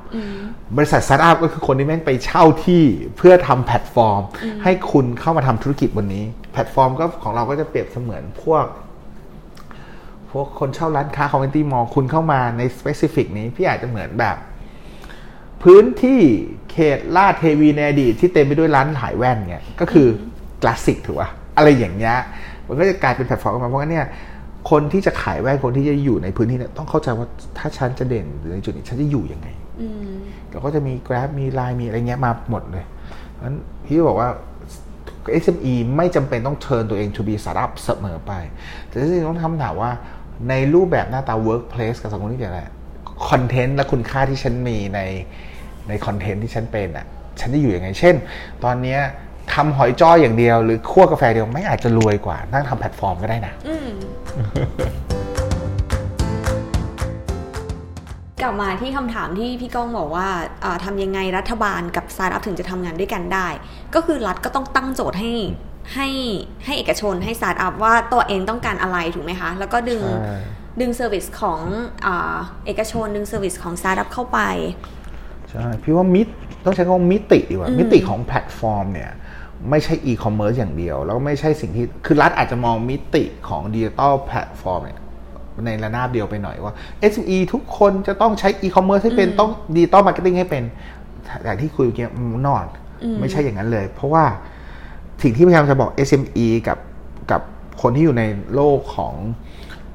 [0.76, 2.82] บริษัทสตาร์ทอัพก็คือคนที่แม่งไปเช่าที่
[3.16, 4.22] เพื่อทำแพลตฟอร์ม
[4.64, 8.85] ให้คุณเข้ามาทำธุรกิจบนนี้ แพลตฟอร์มก็ของเราก็จะเปรียบเสมือนพวกพ
[10.38, 14.36] วกคนเช่าร้านค้า community mall คุณเข้ามาใน specific นี้พี่อาจจะเหมือนแบบ
[15.62, 16.20] พื้นที่
[16.70, 20.06] เขตราชเทวีในอดีตที่เต็มไปด้วยร้านขายแว่นเนี่ยก็คือ
[20.62, 22.16] cluster ถูกป่ะอะไรอย่างเงี้ย
[22.66, 24.06] มันก็จะกลายเป็นแพลตฟอร์มมาเพราะงั้นเนี่ย
[24.70, 27.26] คนที่จะขายแว่นคนที่จะอยู่ในพื้นที่เนี่ยต้องเข้าใจว่า
[27.58, 29.48] ถ้าฉันจะเด่นหรือในจุดนี้ฉันจะอยู่ยังไง
[29.80, 30.16] อืม
[30.50, 32.84] เราก็จะมี Grab มี Line มีอะไรเงี้ยมาหมดเลย
[33.32, 34.28] เพราะฉะนั้นพี่บอกว่า
[35.42, 38.32] SME ไม่จำเป็นต้องเชิญตัวเอง to be startup เสมอไป
[38.86, 39.90] แต่ที่จริงต้องทำถามว่า
[40.48, 42.62] ในรูปแบบหน้าตา workplace กับสังคมที่เกี่ยวอะไร
[43.28, 45.00] คอนเทนต์และคุณค่าที่ฉันมีใน
[45.88, 47.06] ในคอนเทนต์ที่ฉันเป็นอะ
[47.40, 48.14] ฉันจะอยู่ยังไง เช่น
[48.64, 49.00] ตอนเนี้ย
[49.54, 53.88] ทำหอยจ้ออย่างเดียว หรือคั่วกาแฟเดียวไม่อาจจะรวยกว่า นั่งทำแพลตฟอร์มก็ได้นะอืม
[58.42, 60.28] กลับมาที่คำถามที่พี่ก้องบอกว่า
[60.64, 63.48] อ่าทำยังไงรัฐบาลกับสตาร์ทอัพถึงจะทำงานด้วยกันได้
[63.94, 65.30] ก็คือรัฐก็ต้องตั้งโจทย์ให้
[65.94, 66.08] ให้
[66.64, 70.38] ให้เอกชนให้สตาร์ทอัพว่าตัวเองต้องการอะไรถูกไหมคะ แล้วก็ดึงใช่
[70.80, 71.60] ดึง service ของ
[72.06, 74.38] อาเอกชนดึง service ของสตาร์ทอัพเข้าไป
[75.50, 76.28] ใช่ พี่ว่ามิต
[76.64, 79.10] ต้องใช้คำว่ามิติดีกว่าอืมมิติของแพลตฟอร์มเนี่ย
[79.70, 85.00] ไม่ใช่อีคอมเมิร์ซอย่างเดียว แล้วไม่ใช่สิ่งที่ คือรัฐอาจจะมองมิติของดิจิตอลแพลตฟอร์มเนี่ย
[85.66, 86.74] ในระนาบเดียวไปหน่อยว่า
[87.12, 90.64] SME ทุกคนจะต้องใช้อีคอมเมิร์ซให้เป็นต้อง digital marketing ให้เป็น
[91.44, 92.06] อย่างที่คุยเมื่อกี้
[92.46, 92.66] นอน
[93.20, 94.24] ไม่ใช่อย่างนั้นเลย เพราะว่า
[95.22, 96.78] สิ่งที่พยายามจะบอก SME กับ
[97.30, 97.40] กับ
[97.82, 99.14] คนที่อยู่ในโลกของ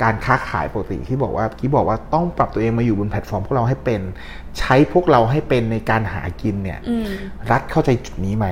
[0.03, 4.01] การค้าขายปกติที่บอกว่าที่บอกว่าต้องปรับตัวเองมาอยู่บนแพลตฟอร์มพวกเราให้เป็น
[4.59, 7.07] ใช้พวกเราให้เป็นในการหากินเนี่ยอืม
[7.51, 8.47] รัฐเข้าใจจุดนี้ไหม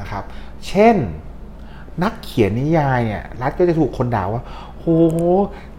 [0.00, 0.24] นะครับ
[0.66, 0.96] เช่น
[2.02, 4.42] นักเขียนนิยายเนี่ยรัฐก็จะถูกคนด่าว่า
[4.78, 4.86] โห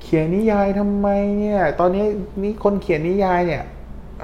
[0.02, 1.08] เขียนนิยายทำไม
[1.39, 2.06] เนี่ย ตอนนี้
[2.41, 3.64] นี่คนเขียนนิยายเนี่ย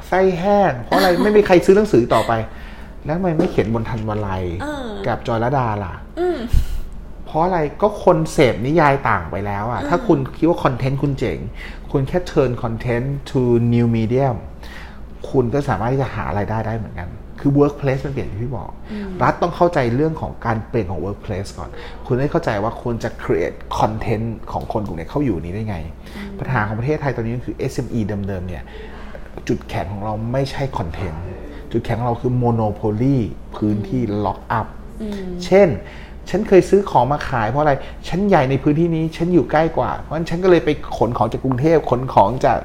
[0.08, 2.34] ไส้แห้งเพราะอะไรไม่มีใครซื้อหนังสือต่อไป
[3.08, 6.39] แล้วทำไมไม่เขียนบนทันวลัยเออกับจอยระดาล่ะอืม
[7.26, 11.39] เพราะอะไรก็คนเสพนิยายต่างไปแล้วอะถ้าคุณคิดว่าคอนเทนต์คุณเจ๋ง
[11.91, 13.39] คุณแค่ turn content to
[13.74, 14.38] new medium
[15.30, 18.72] คุณก็สามารถที่จะหารายได้ได้เหมือนกัน คือ workplace มันเปลี่ยนที่พี่บอก
[19.24, 21.70] รัฐต้องเข้าใจเรื่องของการเปลี่ยนของ workplace ก่อน
[22.05, 25.78] คุณได้เข้าใจว่าคุณจะ create content ของคนกลุ่มนี้เข้าอยู่นี้ได้ไง
[26.39, 28.64] ปัญหาของประเทศไทยตอนนี้ก็คือ SME เดิมๆเนี่ย
[29.47, 31.24] จุดแข็งของเราไม่ใช่คอนเทนต์
[31.78, 33.18] จุดแข็งของเราคือ monopoly
[33.56, 34.68] พื้นที่ lock up
[35.46, 35.68] เช่น
[36.30, 37.74] ฉันเคยซื้อของมาขายเพราะอะไร
[38.08, 42.60] ฉันใหญ่ในพื้นที่นี้ ฉันอยู่ใกล้กว่า เพราะฉะนั้นฉันก็เลยไปขนของจากกรุงเทพขนของจาก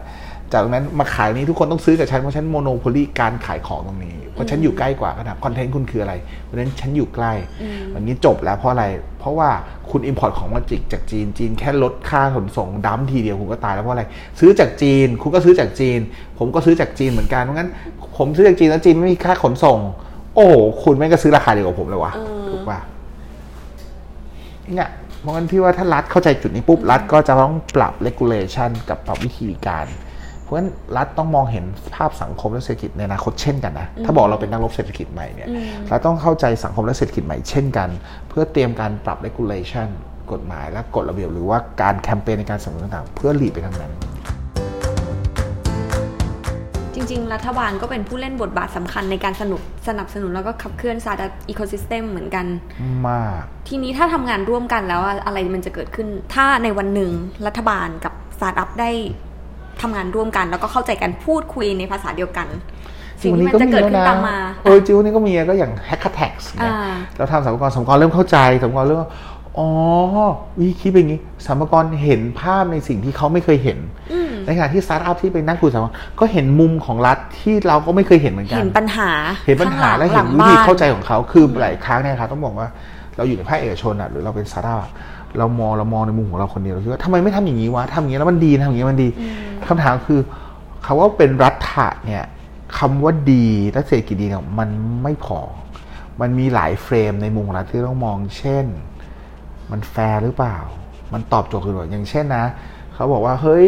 [0.52, 7.32] จากนั้นมาขายนี้ทุกคนต้องซื้อกับฉันเพราะฉัน monopoly การขายของตรงนี้เพ ราะฉันอยู่ใกล้กว่าก็ถามคอนเทนต์คุณคืออะไรเพราะฉะนั้นฉันอยู่ใกล้
[7.94, 8.84] วันนี้จบแล้วเพราะอะไร
[9.20, 9.50] เพราะว่า
[9.90, 14.04] คุณ import ของมาจิกจากจีนจีนแค่ลดค่าขนส่ง dump ทีเดียวคุณก็ตายแล้วเพราะอะไร
[14.40, 16.00] ซื้อจากจีน คุณก็ซื้อจากจีน
[16.38, 17.70] ผมก็ซื้อจากจีนเหมือนกันเพราะงั้น
[18.16, 19.78] ผมซื้อจากจีนแล้วจีนไม่มีค่าขนส่ง
[20.34, 22.78] โอ้โหคุณแม่งก็ซื้อราคาเดียวกับผมเลยวะเออถูกป่ะ
[24.74, 24.90] เนี่ย
[25.20, 30.11] เพราะงั้นพี่ว่าถ้ารัฐเข้าใจจุดนี้ปุ๊บรัฐก็จะต้องปรับ regulation กับปรับวิธีการเพ
[30.52, 35.48] ราะฉะนั้นรัฐต้องมองเห็นภาพสังคมและเศรษฐกิจในอนาคตเช่นกันนะ ถ้าบอกเราเป็นนักรบเศรษฐกิจใหม่เนี่ย
[35.88, 37.88] เราต้องเข้าใจสังคมและเศรษฐกิจใหม่เช่นกัน
[38.28, 39.88] เพื่อเตรียมการปรับ regulation
[40.32, 43.92] กฎหมายและกฎระเบียบหรือว่าการแคมเปญในการสนับสนุนต่างๆ เพื่อ lead ไปทางนั้น
[46.94, 52.46] จริง ๆ รัฐบาลก็เป็นผู้เล่นบทบาทสำคัญในการสนุกสนับสนุนแล้วก็ขับเคลื่อนสตาร์ทอัพ ecosystem เหมือนกัน
[53.08, 57.10] มาก ทีนี้ถ้าทำงานร่วมกันแล้วอะอะไรมันจะเกิดขึ้น ถ้าในวันหนึ่ง
[57.46, 58.90] รัฐบาลกับสตาร์ทอัพได้
[59.80, 62.48] ทำงานร่วมกัน แล้วก็เข้าใจกันพูดคุยในภาษาเดียวกัน
[63.22, 69.10] สิ่งที่มันจะเกิดขึ้นตามมาเออจริงวันนี้ก็มีก็อย่าง HackaTax เนี่ยอ่าเราทำสรรพากรสรรพากรเริ่มเข้าใจสรรพากรเริ่มว่า
[69.58, 69.68] อ๋อ
[70.58, 73.78] วิธีคิดเป็นอย่างนี้สรรพากรเห็นภาพในสิ่งที่เขาไม่เคยเห็น
[74.46, 79.10] ในขณะที่สตาร์ทอัพที่ไปนั่งคุยสรรพากรก็เห็นมุมของรัฐที่เราก็ไม่เคยเห็นเหมือนกัน เห็นปัญหา
[79.46, 82.68] เห็นปัญหาข้งและหเห็ลันงวิธีบ้นเข้าใจของเขา คือหลายครั้งเนี่ยครับต้องบอกว่า
[83.16, 84.90] เราอยู่ในภาคเอกชนอะหรือเราเป็นสตาร์ทอัพอะ
[85.38, 89.08] เรามองเรามองในมุมของเราคนเดียวเราคิดว่าทำไมไม่ทำอย่างนี้วะทำอย่างนี้แล้วมันดีทำอย่างนี้มันดี
[89.68, 90.20] คำถามคือ
[90.84, 92.24] คำว่าเป็นรัฐะเนี่ย
[92.78, 94.68] คำว่าดีและเศรษฐกิจดีเนี่ยมัน
[95.02, 95.40] ไม่พอ
[96.20, 98.64] มันมีหลาย frame ในมุมของรัฐที่ต้องมอง เช่น
[99.70, 100.56] มันแฟร์หรือเปล่า
[101.12, 102.44] มันตอบโจทย์คือแบบอย่างเช่นนะ
[102.94, 103.66] เขาบอกว่า เฮ้ย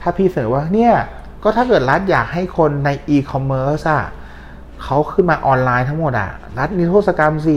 [0.00, 0.94] ถ้าพี่เสนอว่าเนี่ย
[1.42, 4.02] ก็ถ้าเกิดรัฐอยากให้คนในอีคอมเมิร์ซอะ
[4.82, 7.56] เขาขึ้นมาออนไลน์ทั้งหมดอะรัฐนิรโทษกรรมสิ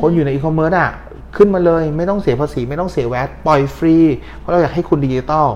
[0.00, 0.90] คนอยู่ในอีคอมเมิร์ซอะ
[1.36, 3.96] ขึ้นมาเลยไม่ต้องเสียภาษี ไม่ต้องเสีย VAT ปล่อยฟรี
[4.38, 5.48] เพราะเราอยากให้คุณดิจิตอล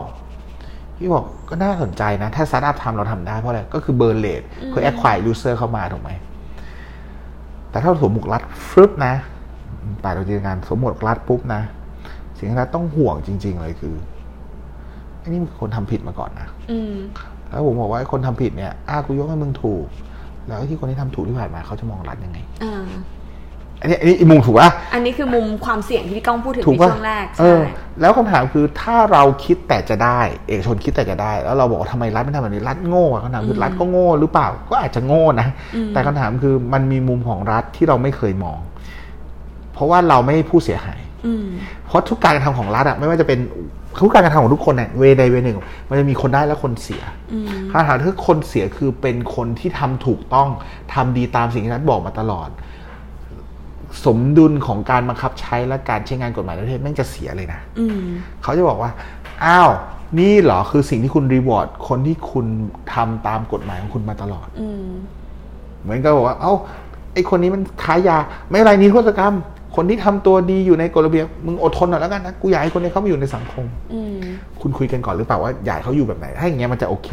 [0.97, 6.11] พี่บอกก็น่าสนใจนะ ถ้าสตาร์ทอัพทำเราทำได้เพราะอะไร ก็คือ burn rate เพื่อ acquire user เข้ามาถูกไหม
[7.70, 9.14] แต่ถ้าสมมติรัฐฟึบนะ
[10.03, 11.62] ป่าเราจินตนาการสมมติรัฐปุ๊บนะ
[12.37, 13.95] สิ่งที่รัฐต้องห่วงจริง ๆ เลยคือ
[15.18, 16.95] ไอ้นี่มันคนทำผิดมาก่อนนะอืม
[17.49, 19.87] แล้วผมบอกว่าไอ้คนทำผิดเนี่ยอ้ากูยกให้มึงถูก
[20.47, 22.39] แล้วไอ้ที่คนที่ทำถูกที่ผ่านมาเขาจะมองรัฐยังไง
[23.83, 27.61] อ่าอันนี้อันนี้อีกมุมถูกปะอันนี้คือมุมความเสี่ยงที่พี่ก้องพูดถึงถูกในปะช่วงแรกเอใช่อ
[28.01, 35.49] แล้วคำถามคือถ้าเราคิดแต่จะได้ เอกชนคิดแต่จะได้ แล้วเราบอกว่าทำไมรัฐไม่ทำแบบนี้รัฐโง่อะคำถามคือรัฐก็โง่หรือเปล่าก็อาจจะโง่นะ
[35.93, 38.59] แต่คำถามคือมันมีมุมของรัฐที่เราไม่เคยมอง
[39.72, 41.45] เพราะว่าเราไม่ใช่ผู้เสียหายอืม
[41.87, 43.39] เพราะทุกการกระทำของรัฐอะไม่ว่าจะเป็น
[44.01, 45.59] ทุกการกระทำของทุกคนเนี่ยเวใดเวหนึ่ง
[45.89, 47.03] มันจะมีคนได้และคนเสีย
[47.33, 50.49] อืมคำถามคือคนเสียคือเป็นคนที่ทำถูกต้อง
[50.95, 52.49] ทำดีตามสิ่งที่รัฐบอกมาตลอด
[54.05, 58.07] สมดุลของการบังคับใช้และการใช้งานกฎหมายในประเทศแม่งจะเสียเลยนะอืม
[58.43, 58.91] เขาจะบอกว่า
[59.45, 59.70] อ้าว
[60.18, 62.47] นี่เหรอคือสิ่งที่คุณรีวอร์ดคนที่คุณ
[62.95, 64.91] ทำตามกฎหมายของคุณมาตลอดอืม
[65.82, 66.55] เหมือนกับบอกว่า เอ้า
[67.14, 68.16] ไอคนนี้มันค้ายา
[68.49, 69.34] ไม่เป็นไรนิรโทษกรรม
[69.76, 74.18] คนที่ทำตัวดีอยู่ในกฎระเบียบมึงอดทนหน่อยแล้วกันนะกูอยากให้คนนี้เข้ามาอยู่ในสังคมอืม
[74.61, 77.09] คุณคุยกันก่อนหรือเปล่าว่าอยากให้เขาอยู่แบบไหนถ้าอย่างเงี้ยมันจะโอเค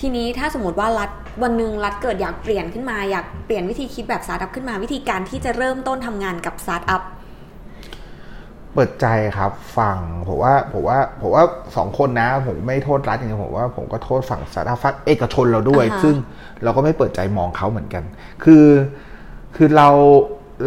[0.00, 1.10] ทีนี้ถ้าสมมติว่ารัฐ
[1.42, 7.02] วันหนึ่งรัฐเกิดอยากเปลี่ยนขึ้นมาอยากเปลี่ยนวิธีคิดแบบสตาร์ทอัพขึ้นมา วิธีการที่จะเริ่มต้นทำงานกับสตาร์ทอัพ
[8.74, 9.06] เปิดใจ
[9.38, 9.96] ครับฟัง
[10.28, 11.44] ผมว่าผมว่าผมว่า
[11.76, 16.14] สองคนนะ ผมไม่โทษรัฐอย่างเดียวผมว่าผมก็โทษฝั่งสาธารณเอกชนเราด้วยอ่าฮะซึ่ง
[16.62, 18.04] เราก็ไม่เปิดใจมองเขาเหมือนกัน
[18.44, 18.66] คือ
[19.56, 19.88] คือเรา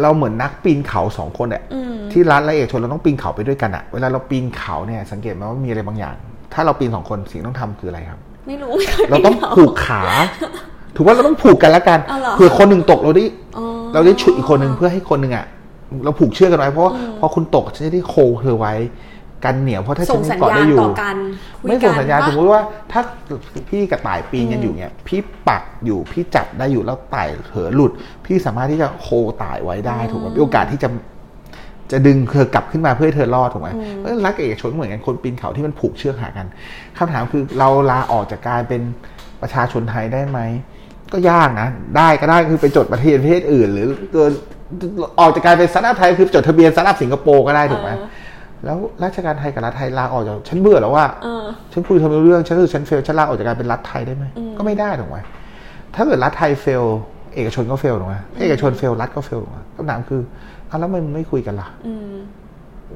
[0.02, 6.16] เราเหมือนนักปีนเขาสองคนอะอืมที่รัฐและเอกชนเราต้องปีนเขาไปด้วยกันอะเวลาเราปีนเขาเนี่ยสังเกตไหมว่ามีอะไรบางอย่าง
[6.54, 10.02] ถ้าเราปีนสองคนสิ่งที่ต้องทำคืออะไรครับ ไม่รู้ไม่คยเราต้องปีนขผูกขา
[10.96, 13.24] ถือว่าเราต้องผูกกันแล้วกันอ๋อเหรอเผื่อคนหนึ่งตกเราได้
[13.56, 13.64] อ๋อ
[13.94, 15.46] เราได้ฉุดอีกคนหนึ่งเพื่อให้คนหนึ่งอะ
[16.04, 18.74] เราผูกเชือกกันไว้เพราะว่าพอคุณตกฉันจะได้โคเธอไว้
[19.44, 21.16] กันเหนียวเพราะถ้าฉัส่นงยังสัญเกาะญาได้ณอยู่ต่อกัน
[21.58, 22.60] คุยไม่ส่งสัญญาณกันสมมติว่า
[22.92, 23.00] ถ้า
[23.68, 27.92] พี่กับต่ายปีนกันอยู่เนี่ยพี่ปักอยู่พี่จับได้อยู่แล้วต่ายเผลอหลุด
[28.24, 29.08] พี่สามารถที่จะโค
[29.42, 30.88] ต่ายไว้ได้ถูกไหมมีโอกาสที่จะ
[31.92, 36.46] จะดึงเธอกลับขึ้นมาเพื่อให้เธอรอดถูกไหมเพราะฉะนั้นรักกับเอกชนเหมือนกันคนปีนเขาที่มันผูกเชือกหากัน
[36.98, 38.82] คำถามคือเราลาออกจากการเป็น
[39.42, 40.40] ประชาชนไทยได้ไหม
[41.12, 44.24] ก็ยากนะ ได้ก็ได้คือไปจดประเทศประเทศอื่น หรือตัว
[45.20, 48.08] ออกจากการเป็นสตาร์ทอัพไทยคือจดทะเบียนสตาร์ทอัพสิงคโปร์ก็ได้ถูกไหมเออ
[48.64, 54.24] แล้วราชการไทยกับรัฐไทยลาออกจากฉันเบื่อแล้วว่าเออฉันคุยทำไม่รู้เรื่องฉันรู้สึกฉัน fail ฉันลาออกจากการเป็นรัฐไทยได้ไหม
[54.58, 55.16] ก็ไม่ได้ถูกไหม
[55.94, 56.84] ถ้าเกิดรัฐไทย fail
[57.34, 60.20] เอกชนก็ fail ถูกไหมถ้าเอกชน fail รัฐก็ fail ถูกไหมคำถามคือ
[60.53, 62.14] เอาแล้วมันไม่คุยกันล่ะอืม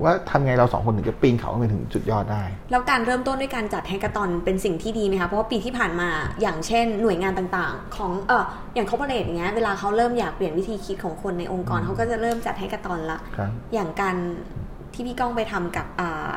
[0.02, 6.08] ว่าทำไงเราสองคนถึงจะปีนเขาไปถึงจุดยอดได้ แล้วการเริ่มต้นด้วยการจัด hackathon เป็นสิ่งที่ดีไหมคะเพราะว่าปีที่ผ่านมา
[6.40, 14.16] อย่างเช่น หน่วยงานต่างๆ ของเอออย่าง corporate อย่างเงี้ยเวลาเขาเริ่มอยากเปลี่ยนวิธีคิดของคนในองค์กรเขาก็จะเริ่มจัด hackathon ละครับอย่างการ
[14.94, 16.32] ที่พี่ก้องไปทำกับอ่า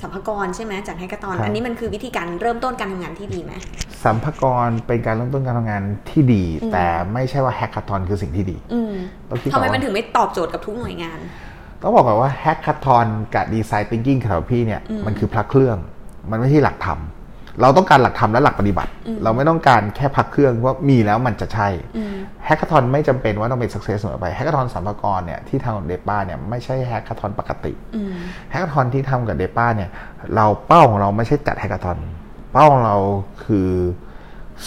[0.00, 3.52] สรรพากรใช่ไหมจัด hackathon ครับอันนี้มันคือวิธีการเริ่มต้นการทำงานที่ดีไหม
[4.04, 8.92] สรรพากรเป็นการเริ่มต้นการทำงานที่ดี แต่ไม่ใช่ว่าแฮก a า t อนคือสิ่งที่ดีอืม
[9.28, 11.18] ต้องคิดทำไมก่อนว่ามันถึงไม่ตอบโจทย์กับทุกหน่วยงาน
[11.82, 15.76] ต้องบอกก่อนว่าแฮก a า t อนกับดีไซน์ทิงกิ้งสำหรับพี่เนี่ยมันคือพระเครื่อง
[16.30, 17.00] มันไม่ใช่หลักธรรม
[17.60, 18.90] เราต้องการหลักธรรมและหลักปฏิบัติ
[19.22, 21.68] เราไม่ต้องการแค่พักเครื่องว่ามีแล้วมันจะใช่
[22.46, 28.12] แฮก a า t อนไม่จำเป็นว่าต้องเป็นสักเซสเสมอไปแฮก a า t อนสัมภากระเนี่ยที่ทางเดป้าเนี่ยไม่ใช่แฮก a า t อนปกติอืม
[28.50, 29.90] แฮก a า t อนที่ทำกับเดป้าเนี่ย
[30.34, 31.98] เราเป้าของเราไม่ใช่จัดแฮก a า t อน
[32.52, 32.96] เป้าของเรา
[33.44, 33.70] คือ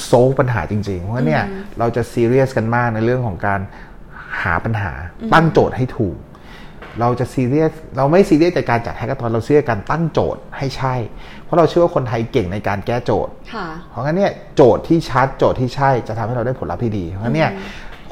[0.04, 1.44] โซลปัญหาจริงๆ เพราะเนี่ย
[1.80, 3.60] เราจะซีเรียสกันมากในเรื่องของการ
[4.42, 4.92] หาปัญหา
[5.34, 6.18] ตั้งโจทย์ให้ถูก
[7.00, 10.96] เราจะซีเรียสเราไม่ซีเรียสในการจัดแฮก a า t อนเราซีเรียสการตั้งโจทย์ให้ใช่
[11.44, 17.52] เพราะเราเชื่อว่าคนไทยเก่งในการแก้โจทย์ค่ะเพราะงั้นเนี่ยโจทย์ที่ชัดโจทย์ที่ใช่จะทำให้เราได้ผลลัพธ์ที่ดี เพราะงั้นเนี่ย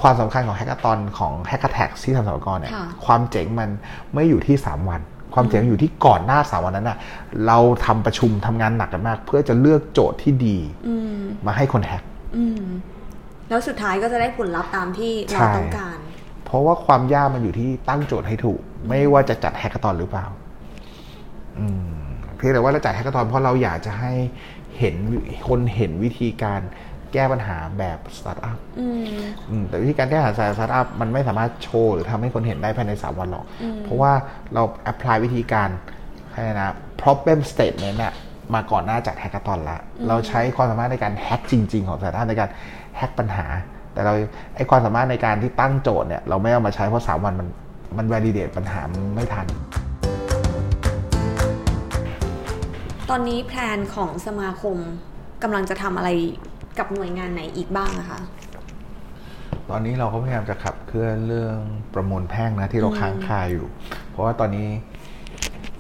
[0.02, 3.70] ความสำคัญของแฮก a า t อนของแฮก a แท็กที่ทำสมกรเนี่ยค่ะความเจ๋งมัน
[4.14, 5.02] ไม่อยู่ที่ 3 วัน
[5.34, 6.98] ความเจ๋งอยู่ที่ก่อนหน้า3วันนั้นน่ะ
[7.48, 10.58] เราทำประชุมทำงานหนักกันมาก เพื่อจะเลือกโจทย์ที่ดี
[10.88, 12.04] อืมมาให้คน hack
[12.36, 12.66] อืม
[13.50, 15.98] แล้วสุดท้ายก็จะได้ผลลัพธ์ตามที่เราใช่ต้องการ
[16.46, 20.26] เพราะว่าความยากมันอยู่ที่ตั้งโจทย์ให้ถูก ไม่ว่าจะจัด hackathon หรือเปล่า
[21.60, 21.92] อืม
[22.36, 24.14] เพียงแต่ว่าเราจัด hackathon เพราะเราอยากจะให้
[24.78, 24.96] เห็น
[25.48, 26.62] คนเห็นวิธีการ
[27.14, 33.46] แก้ปัญหาแบบสตาร์ทอัพอืมอืมแต่วิธีการแก้ปัญหาสตาร์ทอัพมันไม่สามารถโชว์หรือทำให้คนเห็นได้ภายใน 3 วันหรอก
[33.84, 34.12] เพราะว่า
[34.54, 35.70] เรา apply วิธีการ
[36.34, 38.14] อะไรนะ problem statement น่ะ
[38.54, 42.50] มาก่อนหน้าจัด hackathon ละ เราใช้ความสามารถในการ hack จริง ๆ ของสตาร์ทอัพในการ
[42.98, 43.46] แฮกปัญหา
[43.94, 44.14] แต่เรา
[44.56, 47.48] ไอความสามารถในการที่ตั้งโจทย์เนี่ยเราไม่เอามาใช้เพราะ 3 วันมัน
[47.98, 49.48] มัน validate ปัญหามันไม่ทัน
[53.10, 54.78] ตอนนี้แพลนของสมาคม
[55.44, 56.10] กำลังจะทำอะไร
[56.80, 58.20] กับหน่วยงานไหนอีกบ้างอะคะ
[59.70, 61.56] ตอนนี้เราก็พยายามจะขับเคลื่อนเรื่อง
[61.94, 63.68] ประมวลแพ่งนะที่เราค้างคาอยู่
[64.10, 64.68] เพราะว่าตอนนี้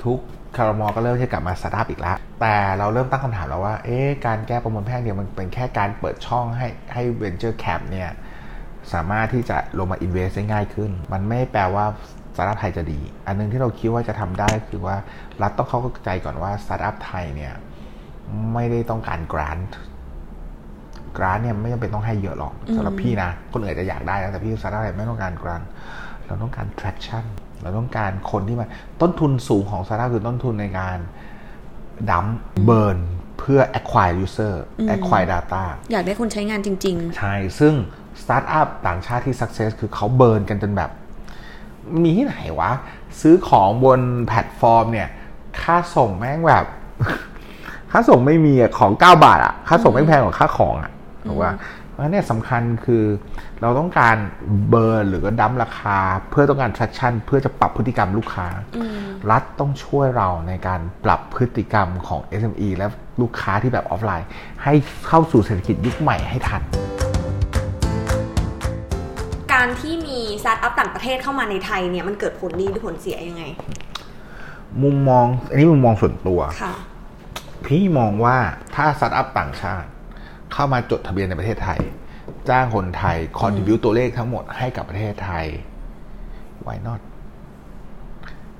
[0.03, 0.19] ทุก
[0.57, 8.09] คารมอก็เริ่มที่จะกลับมาสตาร์ทอัพอีกแล้ว แต่เราเริ่มตั้งคำถามแล้วว่า เอ๊ะ การแก้ประมวลแพ่งเนี่ยมันเป็นแค่การเปิดช่องให้ให้ venture cap เนี่ย
[8.93, 11.85] สามารถที่จะลงมา invest ได้ง่ายขึ้น มันไม่แปลว่า
[12.35, 14.97] สตาร์ทอัพไทยจะดี อันนึงที่เราคิดว่าจะทำได้คือว่า
[15.41, 17.53] รัฐต้องเข้าใจก่อนว่าสตาร์ทอัพไทยเนี่ย
[18.53, 19.71] ไม่ได้ต้องการ grant
[21.17, 25.61] กรานเนี่ยไม่จำเป็นต้องให้เยอะหรอกสำหรับพี่นะคนอื่นอาจจะอยากได้นะแต่พี่สตาร์ทอัพไม่ต้องการ grant
[26.25, 27.25] เราต้องการ traction
[27.61, 28.67] เราต้องการคนที่มา
[29.01, 30.97] ต้นทุนสูงของสตาร์ทอัพคือต้นทุนในการ
[32.09, 32.25] dump
[32.65, 32.99] burn
[33.39, 34.53] เพื่อ acquire user
[34.93, 37.73] acquire data อยากได้คนใช้งานจริงใช่ ซึ่ง
[38.21, 40.91] สตาร์ทอัพต่างชาติที่ success คือเขา burn กันจนแบบ
[42.03, 42.71] มีที่ไหนวะ
[43.21, 45.09] ซื้อของบนแพลตฟอร์มเนี่ย
[45.61, 46.65] ค่าส่งแม่งแบบ
[47.91, 50.91] ค่าส่งไม่มีอะของ 9 บาทอะค่าส่งไม่แพงกว่าค่าของอะ
[51.29, 51.53] ถูกป่ะ
[51.89, 53.03] เพราะฉะนั้นเนี่ยสำคัญคือ
[53.61, 54.17] เราต้องการ
[54.69, 55.97] burn หรือก็ dump ราคา
[56.29, 58.47] เพื่อต้องการ traction เพื่อจะปรับพฤติกรรมลูกค้า
[59.31, 62.87] รัฐต้องช่วยเราในการปรับพฤติกรรมของ SME และ
[63.21, 64.27] ลูกค้าที่แบบออฟไลน์
[64.63, 64.73] ให้
[65.07, 66.61] เข้าสู่เศรษฐกิจยุคใหม่ให้ทัน
[69.53, 73.43] การที่มีสตาร์ทอัพต่างประเทศเข้ามาในไทยเนี่ยมันเกิดผลดีหรือผลเสียยังไง
[74.83, 76.73] มุมมองอันนี้มุมมองส่วนตัวค่ะ
[77.67, 78.37] พี่มองว่า
[78.75, 79.89] ถ้าสตาร์ทอัพต่างชาติ
[80.53, 81.79] เข้ามาจดทะเบียนในประเทศไทย
[82.49, 85.45] จ้างคนไทย contribute ตัวเลขทั้งหมดให้กับประเทศไทย
[86.65, 87.01] why not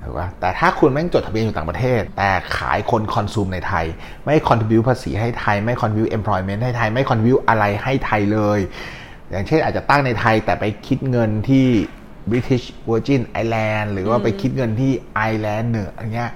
[0.02, 3.86] ถูกปะแต่ถ้าคุณแม่งจดทะเบียนอยู่ต่างประเทศ แต่ขายคน consume ในไทย
[4.24, 8.60] ไม่ contribute ภาษีให้ไทย ไม่ contribute employment ให้ไทย ไม่ contribute อะไรให้ไทยเลย
[9.30, 11.66] อย่างเช่นอาจจะตั้งในไทยแต่ไปคิดเงินที่
[12.30, 16.30] British Virgin Island หรือว่าไปคิดเงินที่ไอร์แลนด์เหนืออันเงี้ย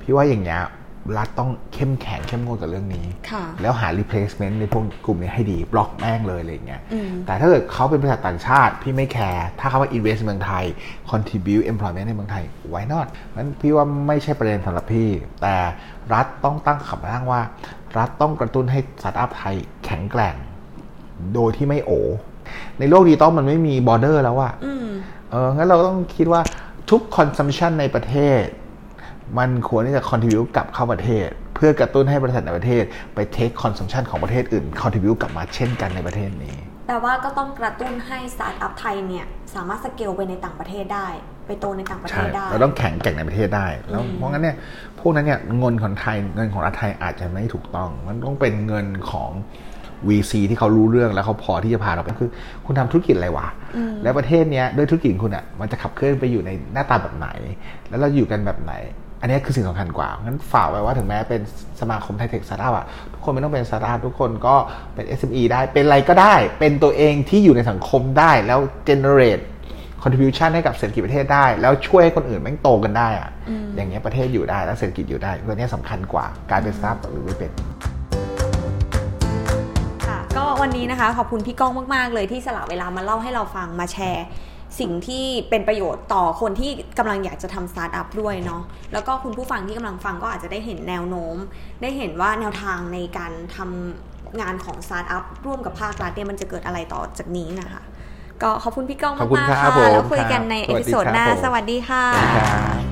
[0.00, 0.62] พี่ว่าอย่างเงี้ย
[1.16, 6.80] รัฐต้องเข้มแข็งเข้มงวดกับเรื่องนี้ค่ะแล้วหา replacement ในพวกกลุ่มนี้ให้ดีบล็อกแม่งเลยอะไรอย่างเงี้ย
[7.26, 10.64] แต่ถ้าเกิดเขาเป็นบริษัทต่างชาติ พี่ไม่แคร์ถ้าเขามา invest ในเมืองไทย
[11.10, 13.06] contribute employment ในเมืองไทย why not
[13.36, 15.08] งั้นพี่ว่าไม่ใช่ประเด็นสำหรับพี่
[15.42, 15.56] แต่
[16.14, 17.40] รัฐต้องตั้งคำตั้งว่า
[17.98, 20.34] รัฐต้องกระตุ้นให้สตาร์ทอัพไทยแข็งแกร่ง
[21.34, 21.90] โดยที่ไม่โอ
[22.78, 24.88] ในโลกดิจิตอลมันไม่มี border แล้วอะอืม
[25.30, 26.40] เอองั้นเราต้องคิดว่า
[26.90, 28.42] ทุก consumption ในประเทศ
[29.38, 32.82] มันควรที่จะ contribute กลับเข้าประเทศ เพื่อกระตุ้นให้บริษัทในประเทศ
[33.14, 36.56] ไป take consumption ของประเทศอื่น contribute กลับมาเช่นกันในประเทศนี้
[36.86, 41.08] แปลว่าก็ต้องกระตุ้นให้สตาร์ทอัพไทยเนี่ยสามารถสเกลไปในต่างประเทศได้
[41.46, 44.56] ไปโตในต่างประเทใช่ศได้ เราต้องแข็งแกร่งในประเทศได้ แล้วเพราะงั้นเนี่ย
[44.98, 49.30] พวกนั้นเนี่ยเงินของไทยเงินของรัฐไทยอาจจะไม่ถูกต้อง มันต้องเป็นเงินของ
[50.08, 52.30] VC ที่เขารู้เรื่องแล้วเขาพอที่จะพาเราไปคือ
[52.66, 53.46] คุณทำธุรกิจอะไรวะ
[54.02, 57.28] แล้วประเทศเนี้ยด้วยธุรกิจของคุณอะมันจะขับเคลื่อนไปอยู่ในหน้าตาแบบไหน
[57.88, 58.72] แล้วเราอยู่กันแบบไหน
[59.20, 61.40] อันนี้คือสิ่งสำคัญกว่างั้นฝากไว้ว่าถึงแม้เป็น
[61.80, 64.54] สมาคมไทยเทคสตาร์ทอัพอะทุกคนไม่ต้องเป็นสตาร์ทอัพทุกคนก็
[64.94, 69.44] เป็น SME ได้เป็นอะไรก็ได้ เป็นตัวเองที่อยู่ในสังคมได้แล้ว generate
[70.02, 73.30] contribution ให้กับเศรษฐกิจประเทศได้ แล้วช่วยให้คนอื่นแม่งโตกันได้อะ
[73.76, 77.50] อย่างเงี้ยประเทศอยู่ได้แล้วเศรษฐกิจอยู่ได้เรื่องนี้สำคัญกว่าการเป็นสตาร์ทอัพหรือไม่เป็น
[80.06, 84.26] ค่ะก็วันนี้นะคะขอบคุณพี่ก้องมาก ๆ เลยที่สละเวลามาเล่าให้เราฟังมาแชร์
[84.80, 88.62] สิ่งที่เป็นประโยชน์ต่อคนที่กำลังอยากจะทำสตาร์ทอัพด้วยเนาะ
[88.92, 91.36] แล้วก็คุณผู้ฟังที่กำลังฟังก็อาจจะได้เห็นแนวโน้ม
[91.82, 97.82] ได้เห็นว่าแนวทางในการทำงานของสตาร์ทอัพร่วมกับภาครัฐเนี่ยมันจะเกิดอะไรต่อจากนี้นะคะ
[98.42, 102.87] ก็ขอบคุณพี่ก้องขอบคุณมากๆค่ะครับผมแล้วคุยกันในคเอรับพิโซดสวัสดีหน้าครับผมสวัสดีค่ะครับ